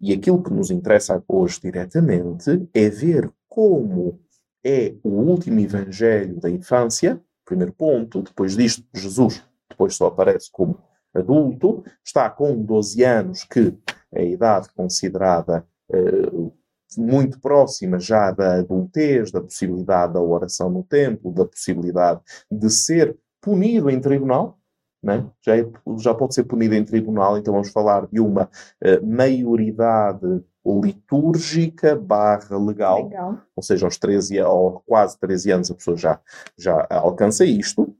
[0.00, 4.18] E aquilo que nos interessa hoje diretamente é ver como
[4.64, 10.78] é o último evangelho da infância, primeiro ponto, depois disto, Jesus depois só aparece como
[11.14, 13.74] adulto, está com 12 anos, que
[14.12, 16.50] é a idade considerada eh,
[16.98, 23.16] muito próxima já da adultez, da possibilidade da oração no templo, da possibilidade de ser
[23.40, 24.59] punido em tribunal,
[25.02, 25.26] né?
[25.44, 28.48] já, é- já pode ser punido em tribunal, então vamos falar de uma
[28.82, 33.38] eh, maioridade litúrgica barra legal, Legal.
[33.56, 36.20] ou seja, aos 13 ou quase 13 anos a pessoa já,
[36.58, 37.94] já alcança isto,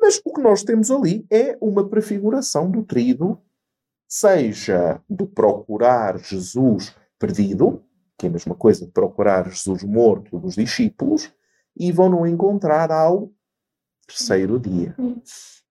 [0.00, 3.38] mas o que nós temos ali é uma prefiguração do trido,
[4.08, 7.82] seja do procurar Jesus perdido,
[8.16, 11.30] que é a mesma coisa de procurar Jesus morto dos discípulos,
[11.76, 13.30] e vão no encontrar ao
[14.06, 14.96] terceiro dia,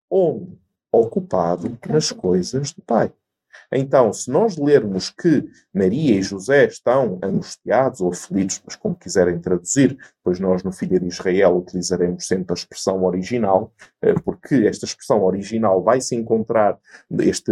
[0.09, 0.57] onde
[0.99, 3.11] ocupado nas coisas do Pai.
[3.71, 9.39] Então, se nós lermos que Maria e José estão angustiados ou aflitos, mas como quiserem
[9.39, 14.85] traduzir, pois nós no Filha de Israel utilizaremos sempre a expressão original, eh, porque esta
[14.85, 16.77] expressão original vai se encontrar,
[17.19, 17.51] este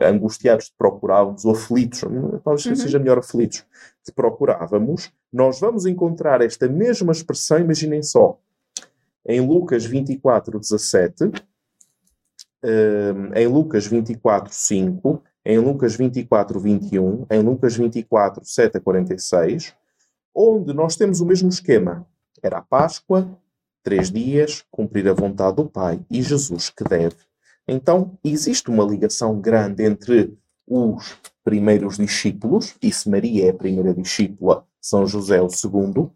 [0.00, 2.76] angustiados de procurávamos, ou aflitos, hum, talvez Uhum.
[2.76, 3.64] seja melhor aflitos,
[4.04, 8.38] de procurávamos, nós vamos encontrar esta mesma expressão, imaginem só,
[9.26, 11.32] em Lucas 24, 17, hum,
[13.34, 19.74] em Lucas 24, 5, em Lucas 24, 21, em Lucas 24, 7 a 46,
[20.34, 22.06] onde nós temos o mesmo esquema.
[22.42, 23.38] Era a Páscoa,
[23.82, 27.16] três dias, cumprir a vontade do Pai e Jesus que deve.
[27.68, 33.92] Então, existe uma ligação grande entre os primeiros discípulos, e se Maria é a primeira
[33.92, 36.10] discípula, São José o segundo.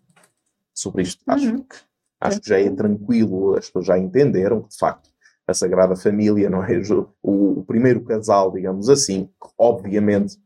[0.74, 1.62] Sobre isto, acho, Uhum.
[1.62, 1.76] que,
[2.20, 5.10] acho que já é tranquilo, as pessoas já entenderam que, de facto,
[5.48, 6.78] a Sagrada Família não é
[7.22, 10.38] o, o primeiro casal, digamos assim, que, obviamente,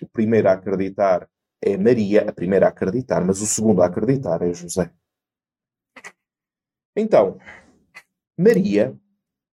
[0.00, 1.28] o primeiro a acreditar
[1.60, 4.92] é Maria, a primeira a acreditar, mas o segundo a acreditar é José.
[6.96, 7.40] Então,
[8.38, 8.96] Maria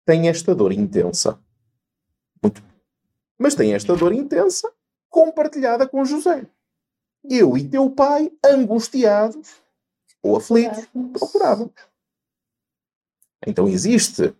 [0.05, 1.41] tem esta dor intensa.
[2.43, 2.61] Muito.
[3.39, 4.73] Mas tem esta dor intensa
[5.09, 6.45] compartilhada com José.
[7.23, 9.61] Eu e teu pai, angustiados
[10.21, 11.73] ou aflitos, procurávamos.
[13.47, 14.35] Então existe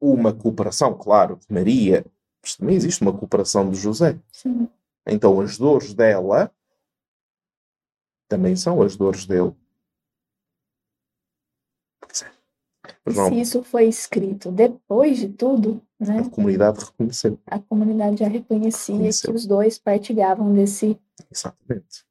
[0.00, 2.04] uma cooperação, claro, de Maria,
[2.42, 4.18] mas também existe uma cooperação de José.
[4.32, 4.68] Sim.
[5.06, 6.50] Então as dores dela
[8.28, 9.54] também são as dores dele.
[12.00, 12.30] Pois é.
[13.04, 17.38] Mas não, se isso foi escrito depois de tudo, né, a comunidade reconheceu.
[17.46, 19.30] a comunidade já reconhecia Reconheceu.
[19.30, 20.98] que os dois partilhavam desse
[21.30, 22.04] Exatamente.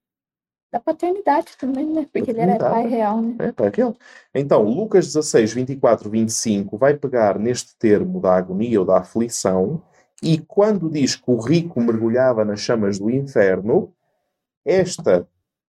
[0.72, 2.08] Da paternidade também, né?
[2.12, 3.36] Porque ele era pai real, né?
[3.40, 3.96] É para aquele.
[4.34, 9.82] Então, Lucas 16, 24, 25 vai pegar neste termo da agonia ou da aflição
[10.22, 13.94] e quando diz que o rico mergulhava nas chamas do inferno,
[14.66, 15.28] esta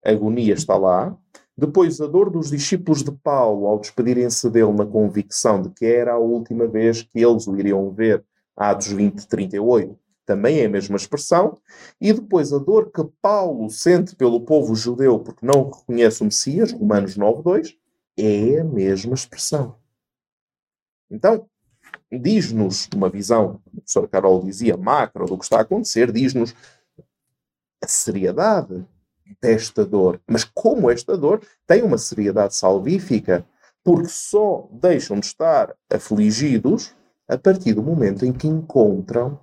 [0.04, 1.18] agonia está lá.
[1.58, 6.14] Depois, a dor dos discípulos de Paulo ao despedirem-se dele na convicção de que era
[6.14, 8.24] a última vez que eles o iriam ver,
[8.56, 11.58] Atos 20, 38, também é a mesma expressão.
[12.00, 16.72] E depois, a dor que Paulo sente pelo povo judeu porque não reconhece o Messias,
[16.72, 17.78] Romanos 9, 2,
[18.18, 19.76] é a mesma expressão.
[21.10, 21.48] Então,
[22.12, 26.56] diz-nos uma visão, a professora Carol dizia, macro do que está a acontecer, diz-nos
[27.84, 28.86] a seriedade
[29.42, 30.20] desta dor.
[30.28, 33.46] Mas como esta dor tem uma seriedade salvífica,
[33.84, 36.96] porque só deixam de estar afligidos
[37.28, 39.40] a partir do momento em que encontram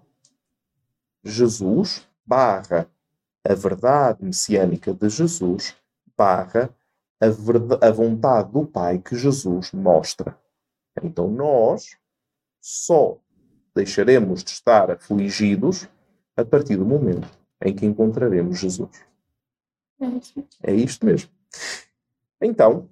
[1.24, 2.88] Jesus barra
[3.44, 5.76] a verdade messiânica de Jesus
[6.16, 6.74] barra
[7.20, 10.38] a, verda- a vontade do Pai que Jesus mostra.
[11.02, 11.96] Então nós
[12.60, 13.18] só
[13.74, 15.88] deixaremos de estar afligidos
[16.36, 17.28] a partir do momento
[17.60, 19.04] em que encontraremos Jesus.
[20.00, 20.72] É.
[20.72, 21.30] É isto mesmo.
[22.40, 22.88] Então,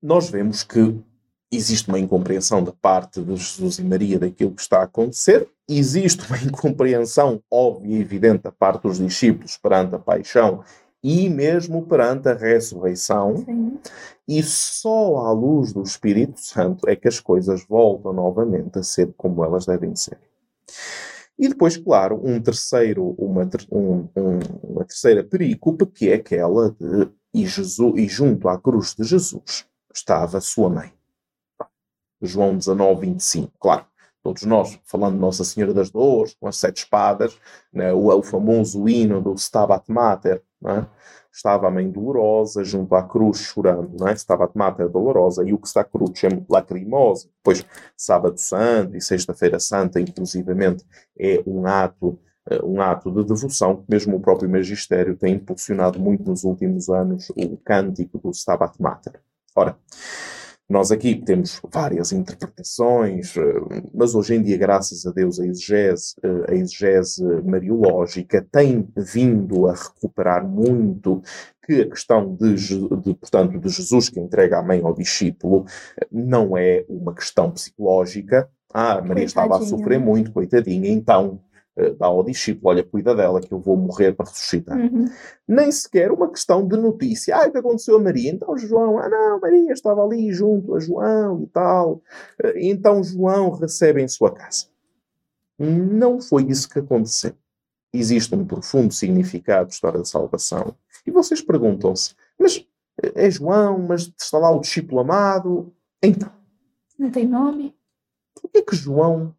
[0.00, 1.02] nós vemos que
[1.50, 6.26] existe uma incompreensão da parte de Jesus e Maria daquilo que está a acontecer, existe
[6.28, 10.62] uma incompreensão óbvia e evidente da parte dos discípulos perante a paixão
[11.02, 13.78] e mesmo perante a ressurreição, Sim.
[14.26, 19.12] e só à luz do Espírito Santo é que as coisas voltam novamente a ser
[19.16, 20.18] como elas devem ser.
[21.38, 24.38] E depois, claro, um terceiro, uma, um- um-
[24.72, 29.66] uma terceira perícope, que é aquela de e, Jesus, e junto à cruz de Jesus
[29.94, 30.95] estava sua mãe.
[32.26, 33.52] João 19, 25.
[33.58, 33.84] Claro,
[34.22, 37.38] todos nós, falando de Nossa Senhora das Dores, com as sete espadas,
[37.72, 40.86] né, o, o famoso hino do Stabat Mater, né,
[41.36, 44.14] estava a mãe dolorosa junto à cruz chorando, não é?
[44.14, 47.28] Stabat Mater dolorosa e o que está crucem lacrimosa.
[47.36, 47.64] Depois,
[47.96, 50.84] Sábado Santo e Sexta-feira Santa, inclusivamente,
[51.18, 52.18] é um ato,
[52.48, 56.88] eh, um ato de devoção que mesmo o próprio Magistério tem impulsionado muito nos últimos
[56.88, 59.20] anos o cântico do Stabat Mater.
[59.54, 59.76] Ora,
[60.68, 63.42] nós aqui temos várias interpretações, eh,
[63.94, 69.68] mas hoje em dia, graças a Deus, a exegese, eh, a exegese mariológica tem vindo
[69.68, 71.22] a recuperar muito
[71.64, 75.66] que a questão de, de, portanto, de Jesus que entrega a mãe ao discípulo
[76.00, 78.48] eh, não é uma questão psicológica.
[78.74, 81.40] Ah, Maria estava a Coitadinha, sofrer muito, coitadinha, então
[81.98, 84.78] dá ao discípulo, olha, cuida dela que eu vou morrer para ressuscitar.
[84.78, 85.06] Uhum.
[85.46, 87.36] Nem sequer uma questão de notícia.
[87.36, 88.30] Ah, o que aconteceu a Maria?
[88.30, 92.02] Então João, ah não, Maria estava ali junto a João e tal.
[92.42, 94.66] Uh, então João recebe em sua casa.
[95.58, 97.34] Não foi isso que aconteceu.
[97.92, 100.74] Existe um profundo significado de história da salvação.
[101.06, 102.66] E vocês perguntam-se, mas
[103.14, 105.72] é João, mas está lá o discípulo amado.
[106.02, 106.30] Então.
[106.98, 107.74] Não tem nome?
[108.34, 109.34] Por que é que João.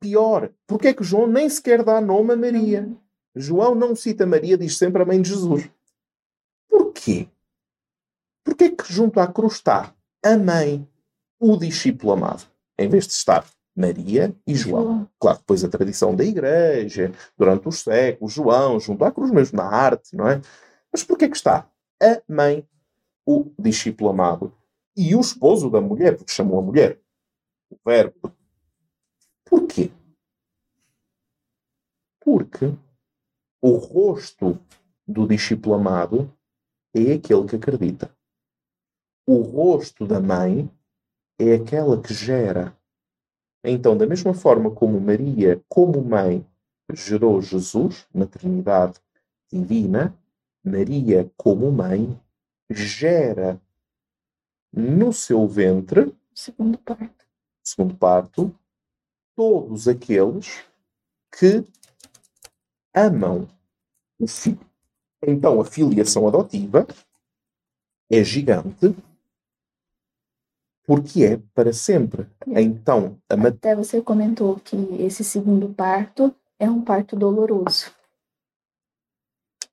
[0.00, 2.88] Pior, por que é que João nem sequer dá nome a Maria?
[3.34, 5.70] João não cita Maria, diz sempre a mãe de Jesus.
[6.68, 7.28] Porquê?
[8.44, 9.94] Porquê é que junto à cruz está
[10.24, 10.86] a mãe,
[11.38, 12.44] o discípulo amado,
[12.78, 13.44] em vez de estar
[13.76, 15.08] Maria e João.
[15.18, 19.64] Claro, depois a tradição da igreja, durante os séculos, João, junto à cruz mesmo na
[19.64, 20.40] arte, não é?
[20.92, 21.68] Mas porquê que está
[22.00, 22.66] a mãe,
[23.26, 24.54] o discípulo amado,
[24.96, 27.00] e o esposo da mulher, porque chamou a mulher,
[27.68, 28.32] o verbo.
[29.54, 29.88] Porquê?
[32.20, 32.76] Porque
[33.62, 34.58] o rosto
[35.06, 36.36] do discípulo amado
[36.92, 38.12] é aquele que acredita.
[39.24, 40.68] O rosto da mãe
[41.38, 42.76] é aquela que gera.
[43.62, 46.44] Então, da mesma forma como Maria, como mãe,
[46.92, 49.00] gerou Jesus na Trinidade
[49.48, 50.18] Divina,
[50.64, 52.20] Maria, como mãe,
[52.68, 53.60] gera
[54.72, 57.24] no seu ventre, segundo parto,
[57.62, 58.52] segundo parto,
[59.34, 60.64] todos aqueles
[61.36, 61.64] que
[62.94, 63.48] amam
[64.18, 64.60] o filho.
[65.26, 66.86] Então a filiação adotiva
[68.10, 68.94] é gigante
[70.86, 72.26] porque é para sempre.
[72.46, 73.34] Então, a...
[73.48, 77.90] até você comentou que esse segundo parto é um parto doloroso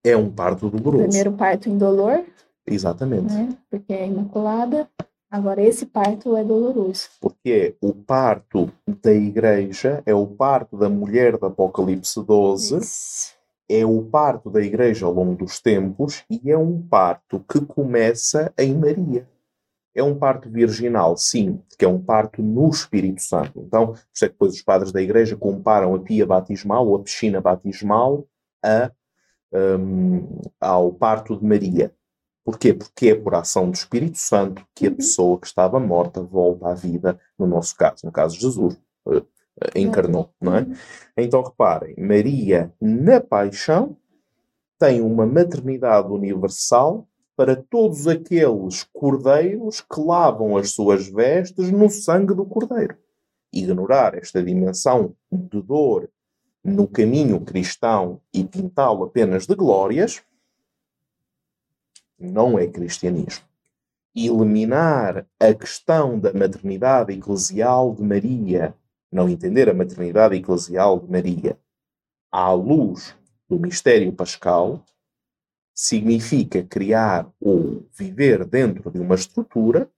[0.03, 1.03] é um parto doloroso.
[1.03, 2.25] Primeiro parto indolor.
[2.65, 3.33] Exatamente.
[3.33, 3.49] Né?
[3.69, 4.89] Porque é imaculada.
[5.31, 7.07] Agora, esse parto é doloroso.
[7.21, 8.69] Porque o parto
[9.01, 12.77] da igreja é o parto da mulher do Apocalipse 12.
[12.77, 13.33] Isso.
[13.69, 18.53] É o parto da igreja ao longo dos tempos e é um parto que começa
[18.57, 19.25] em Maria.
[19.95, 23.61] É um parto virginal, sim, que é um parto no Espírito Santo.
[23.65, 26.97] Então, por isso é que depois os padres da igreja comparam a pia batismal ou
[26.97, 28.27] a piscina batismal
[28.61, 28.91] a
[29.53, 31.93] um, ao parto de Maria.
[32.43, 32.73] Porquê?
[32.73, 34.95] Porque é por ação do Espírito Santo que a uhum.
[34.95, 39.25] pessoa que estava morta volta à vida, no nosso caso, no caso de Jesus, uh,
[39.75, 40.61] encarnou, não é?
[40.61, 40.73] Uhum.
[41.17, 43.95] Então reparem, Maria na paixão
[44.79, 52.33] tem uma maternidade universal para todos aqueles cordeiros que lavam as suas vestes no sangue
[52.33, 52.97] do cordeiro.
[53.53, 56.09] Ignorar esta dimensão de dor
[56.63, 60.21] no caminho cristão e pintá-lo apenas de glórias,
[62.21, 63.45] não é cristianismo.
[64.15, 68.75] Eliminar a questão da maternidade eclesial de Maria,
[69.11, 71.57] não entender a maternidade eclesial de Maria
[72.31, 73.15] à luz
[73.49, 74.85] do mistério pascal,
[75.73, 79.89] significa criar ou viver dentro de uma estrutura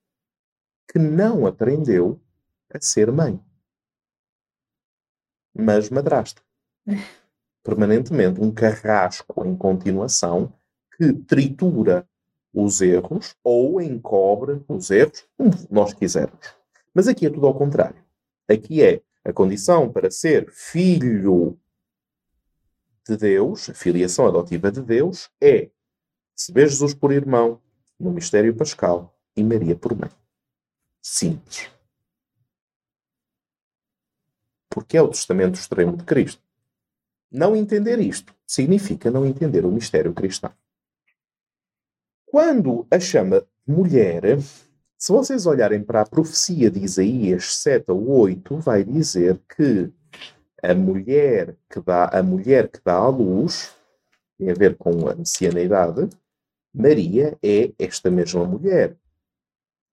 [0.91, 2.21] que não aprendeu
[2.71, 3.39] a ser mãe,
[5.53, 6.41] mas madrasta
[7.63, 10.53] permanentemente um carrasco em continuação
[10.97, 12.07] que tritura
[12.53, 16.55] os erros ou encobre os erros, como nós quisermos.
[16.93, 18.03] Mas aqui é tudo ao contrário.
[18.47, 21.57] Aqui é a condição para ser filho
[23.07, 25.69] de Deus, a filiação adotiva de Deus, é
[26.35, 27.61] receber Jesus por irmão
[27.99, 30.11] no mistério pascal e Maria por mãe.
[31.01, 31.69] Simples.
[34.69, 36.41] Porque é o testamento extremo de Cristo.
[37.31, 40.53] Não entender isto significa não entender o mistério cristão.
[42.33, 44.39] Quando a chama mulher,
[44.97, 49.93] se vocês olharem para a profecia de Isaías 7 ou 8, vai dizer que
[50.63, 53.75] a mulher que dá, a mulher que dá à luz,
[54.35, 56.09] tem a ver com a messianeidade,
[56.73, 58.97] Maria é esta mesma mulher.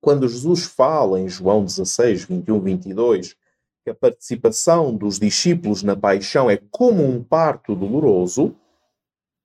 [0.01, 3.36] Quando Jesus fala em João 16, 21, 22,
[3.84, 8.57] que a participação dos discípulos na paixão é como um parto doloroso,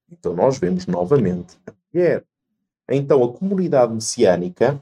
[0.09, 2.25] então nós vemos novamente a mulher.
[2.89, 4.79] Então a comunidade messiânica,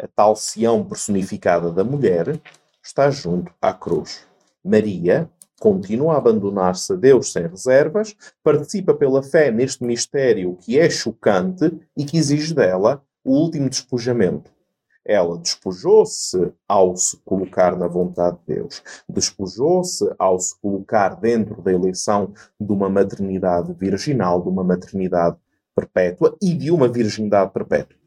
[0.00, 2.40] a tal Sião personificada da mulher,
[2.82, 4.26] está junto à cruz.
[4.64, 5.30] Maria
[5.60, 11.72] continua a abandonar-se a Deus sem reservas, participa pela fé neste mistério que é chocante
[11.96, 14.50] e que exige dela o último despojamento.
[15.04, 21.72] Ela despojou-se ao se colocar na vontade de Deus, despojou-se ao se colocar dentro da
[21.72, 25.36] eleição de uma maternidade virginal, de uma maternidade
[25.74, 27.98] perpétua e de uma virgindade perpétua.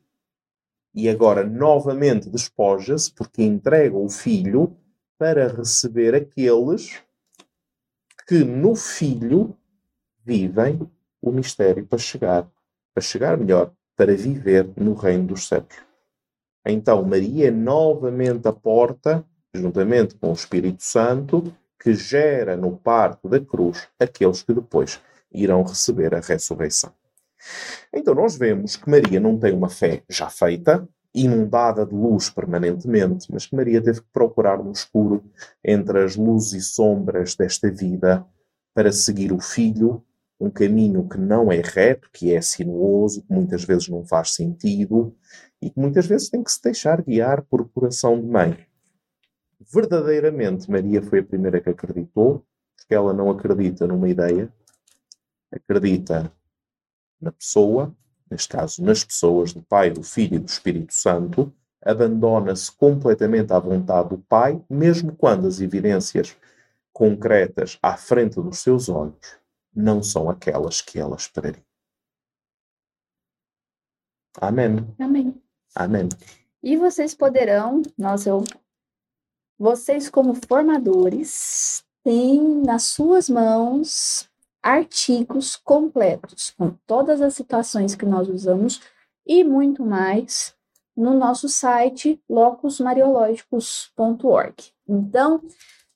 [0.93, 4.75] E agora novamente despoja-se porque entrega o filho
[5.17, 7.01] para receber aqueles
[8.27, 9.55] que no Filho
[10.23, 10.79] vivem
[11.21, 12.49] o mistério para chegar,
[12.93, 15.65] para chegar melhor, para viver no reino dos céus.
[16.65, 23.29] Então, Maria é novamente a porta, juntamente com o Espírito Santo, que gera no parto
[23.29, 25.01] da cruz aqueles que depois
[25.31, 26.93] irão receber a ressurreição.
[27.93, 33.27] Então, nós vemos que Maria não tem uma fé já feita, inundada de luz permanentemente,
[33.31, 35.23] mas que Maria teve que procurar no escuro
[35.63, 38.25] entre as luzes e sombras desta vida
[38.73, 40.03] para seguir o Filho,
[40.39, 45.15] um caminho que não é reto, que é sinuoso, que muitas vezes não faz sentido
[45.59, 48.67] e que muitas vezes tem que se deixar guiar por coração de mãe.
[49.73, 52.45] Verdadeiramente, Maria foi a primeira que acreditou,
[52.75, 54.53] porque ela não acredita numa ideia,
[55.51, 56.31] acredita
[57.19, 57.95] na pessoa,
[58.29, 63.59] neste caso nas pessoas do Pai, do Filho e do Espírito Santo, abandona-se completamente à
[63.59, 66.35] vontade do Pai, mesmo quando as evidências
[66.91, 69.37] concretas à frente dos seus olhos
[69.73, 71.63] não são aquelas que ela esperaria.
[74.41, 74.95] Amém.
[74.99, 75.41] Amém.
[75.75, 76.09] Amém.
[76.63, 78.43] E vocês poderão, nossa, eu,
[79.57, 84.26] vocês como formadores têm nas suas mãos
[84.67, 88.81] artigos completos com todas as situações que nós usamos
[89.25, 90.53] e muito mais
[90.95, 94.55] no nosso site locusmariológicos.org.
[94.85, 95.41] Então,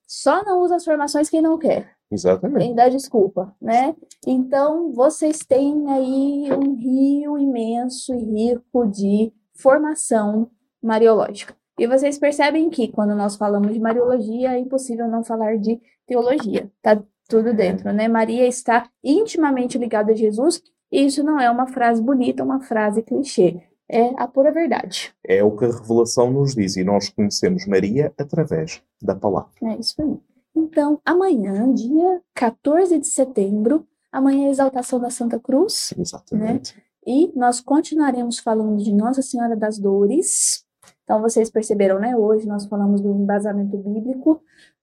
[0.08, 1.92] só não usa as formações quem não quer.
[2.10, 2.64] Exatamente.
[2.64, 3.94] Quem dá desculpa, né?
[4.26, 10.50] Então, vocês têm aí um rio imenso e rico de formação
[10.82, 11.54] mariológica.
[11.78, 16.72] E vocês percebem que quando nós falamos de mariologia é impossível não falar de teologia.
[16.82, 18.10] Tá tudo dentro, né?
[18.10, 20.62] Maria está intimamente ligada a Jesus,
[20.92, 23.62] e isso não é uma frase bonita, uma frase clichê.
[23.90, 25.14] É a pura verdade.
[25.26, 29.50] É o que a revelação nos diz, e nós conhecemos Maria através da palavra.
[29.64, 30.20] É isso aí.
[30.54, 35.94] Então, amanhã, dia 14 de setembro, amanhã é a exaltação da Santa Cruz.
[35.98, 36.76] Exatamente.
[36.76, 36.84] Né?
[37.08, 40.66] E nós continuaremos falando de Nossa Senhora das Dores.
[41.04, 42.16] Então, vocês perceberam, né?
[42.16, 44.42] Hoje nós falamos do embasamento bíblico.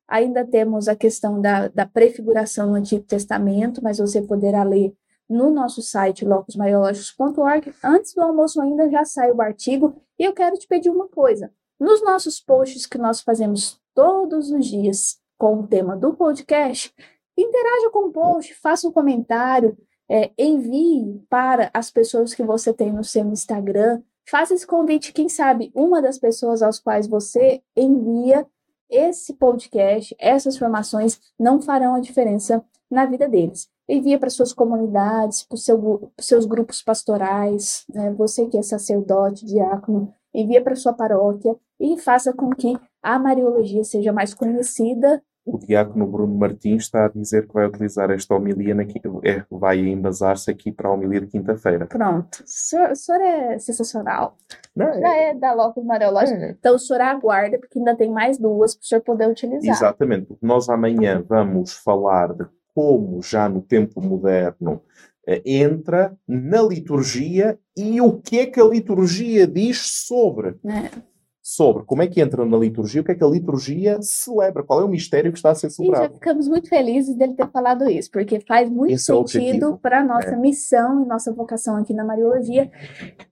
[0.08, 4.94] Ainda temos a questão da, da prefiguração no Antigo Testamento, mas você poderá ler
[5.28, 7.74] no nosso site locusmaiológicos.org.
[7.84, 10.00] Antes do almoço ainda já sai o artigo.
[10.18, 11.52] E eu quero te pedir uma coisa.
[11.78, 16.92] Nos nossos posts que nós fazemos todos os dias com o tema do podcast,
[17.36, 19.76] interaja com o post, faça um comentário,
[20.08, 24.02] é, envie para as pessoas que você tem no seu Instagram.
[24.28, 28.46] Faça esse convite, quem sabe uma das pessoas aos quais você envia
[28.90, 33.68] esse podcast, essas formações não farão a diferença na vida deles.
[33.88, 38.12] Envia para suas comunidades, para seu, seus grupos pastorais, né?
[38.12, 43.84] você que é sacerdote, diácono, envia para sua paróquia e faça com que a Mariologia
[43.84, 48.74] seja mais conhecida o diácono Bruno Martins está a dizer que vai utilizar esta homilia,
[48.74, 48.82] na,
[49.24, 51.86] é, vai embasar-se aqui para a homilia de quinta-feira.
[51.86, 52.40] Pronto.
[52.40, 54.36] O senhor, o senhor é sensacional.
[54.76, 56.38] Não, Já é, é da Locus Mariológica.
[56.38, 56.50] É.
[56.50, 59.74] Então o senhor aguarda, porque ainda tem mais duas para o senhor poder utilizar.
[59.74, 60.26] Exatamente.
[60.26, 62.44] Porque nós amanhã vamos falar de
[62.74, 64.82] como, já no tempo moderno,
[65.26, 70.56] eh, entra na liturgia e o que é que a liturgia diz sobre.
[70.64, 71.17] É
[71.50, 74.82] sobre como é que entra na liturgia, o que é que a liturgia celebra, qual
[74.82, 76.04] é o mistério que está a ser celebrado.
[76.04, 79.72] E já ficamos muito felizes dele ter falado isso, porque faz muito Esse é sentido
[79.72, 80.36] é para a nossa é.
[80.36, 82.70] missão e nossa vocação aqui na Mariologia,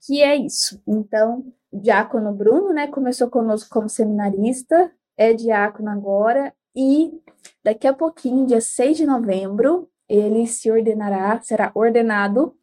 [0.01, 0.81] que é isso.
[0.87, 7.13] Então, Diácono Bruno, né, começou conosco como seminarista, é diácono agora, e
[7.63, 12.55] daqui a pouquinho, dia 6 de novembro, ele se ordenará, será ordenado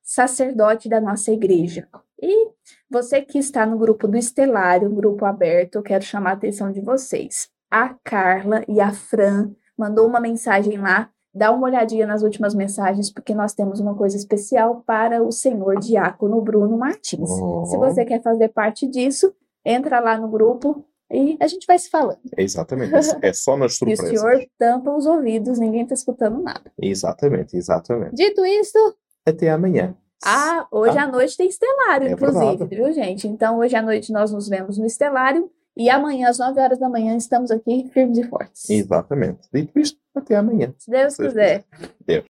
[0.00, 1.88] sacerdote da nossa igreja.
[2.20, 2.48] E
[2.90, 6.80] você que está no grupo do Estelário, grupo aberto, eu quero chamar a atenção de
[6.80, 7.48] vocês.
[7.70, 11.10] A Carla e a Fran mandou uma mensagem lá.
[11.34, 15.80] Dá uma olhadinha nas últimas mensagens, porque nós temos uma coisa especial para o senhor
[15.80, 17.28] diácono Bruno Martins.
[17.28, 17.64] Oh.
[17.66, 19.34] Se você quer fazer parte disso,
[19.64, 22.20] entra lá no grupo e a gente vai se falando.
[22.36, 22.92] Exatamente.
[23.20, 24.10] É só nas surpresas.
[24.12, 26.70] e o senhor tampa os ouvidos, ninguém está escutando nada.
[26.80, 28.14] Exatamente, exatamente.
[28.14, 28.78] Dito isso,
[29.26, 29.96] até amanhã.
[30.24, 31.04] Ah, hoje ah.
[31.04, 33.26] à noite tem Estelário, é inclusive, viu, gente?
[33.26, 36.88] Então, hoje à noite nós nos vemos no Estelário e amanhã, às 9 horas da
[36.88, 38.70] manhã, estamos aqui firmes e fortes.
[38.70, 39.48] Exatamente.
[39.52, 40.72] Dito isto, até amanhã.
[40.78, 41.64] Se Deus quiser.
[42.06, 42.22] Deus.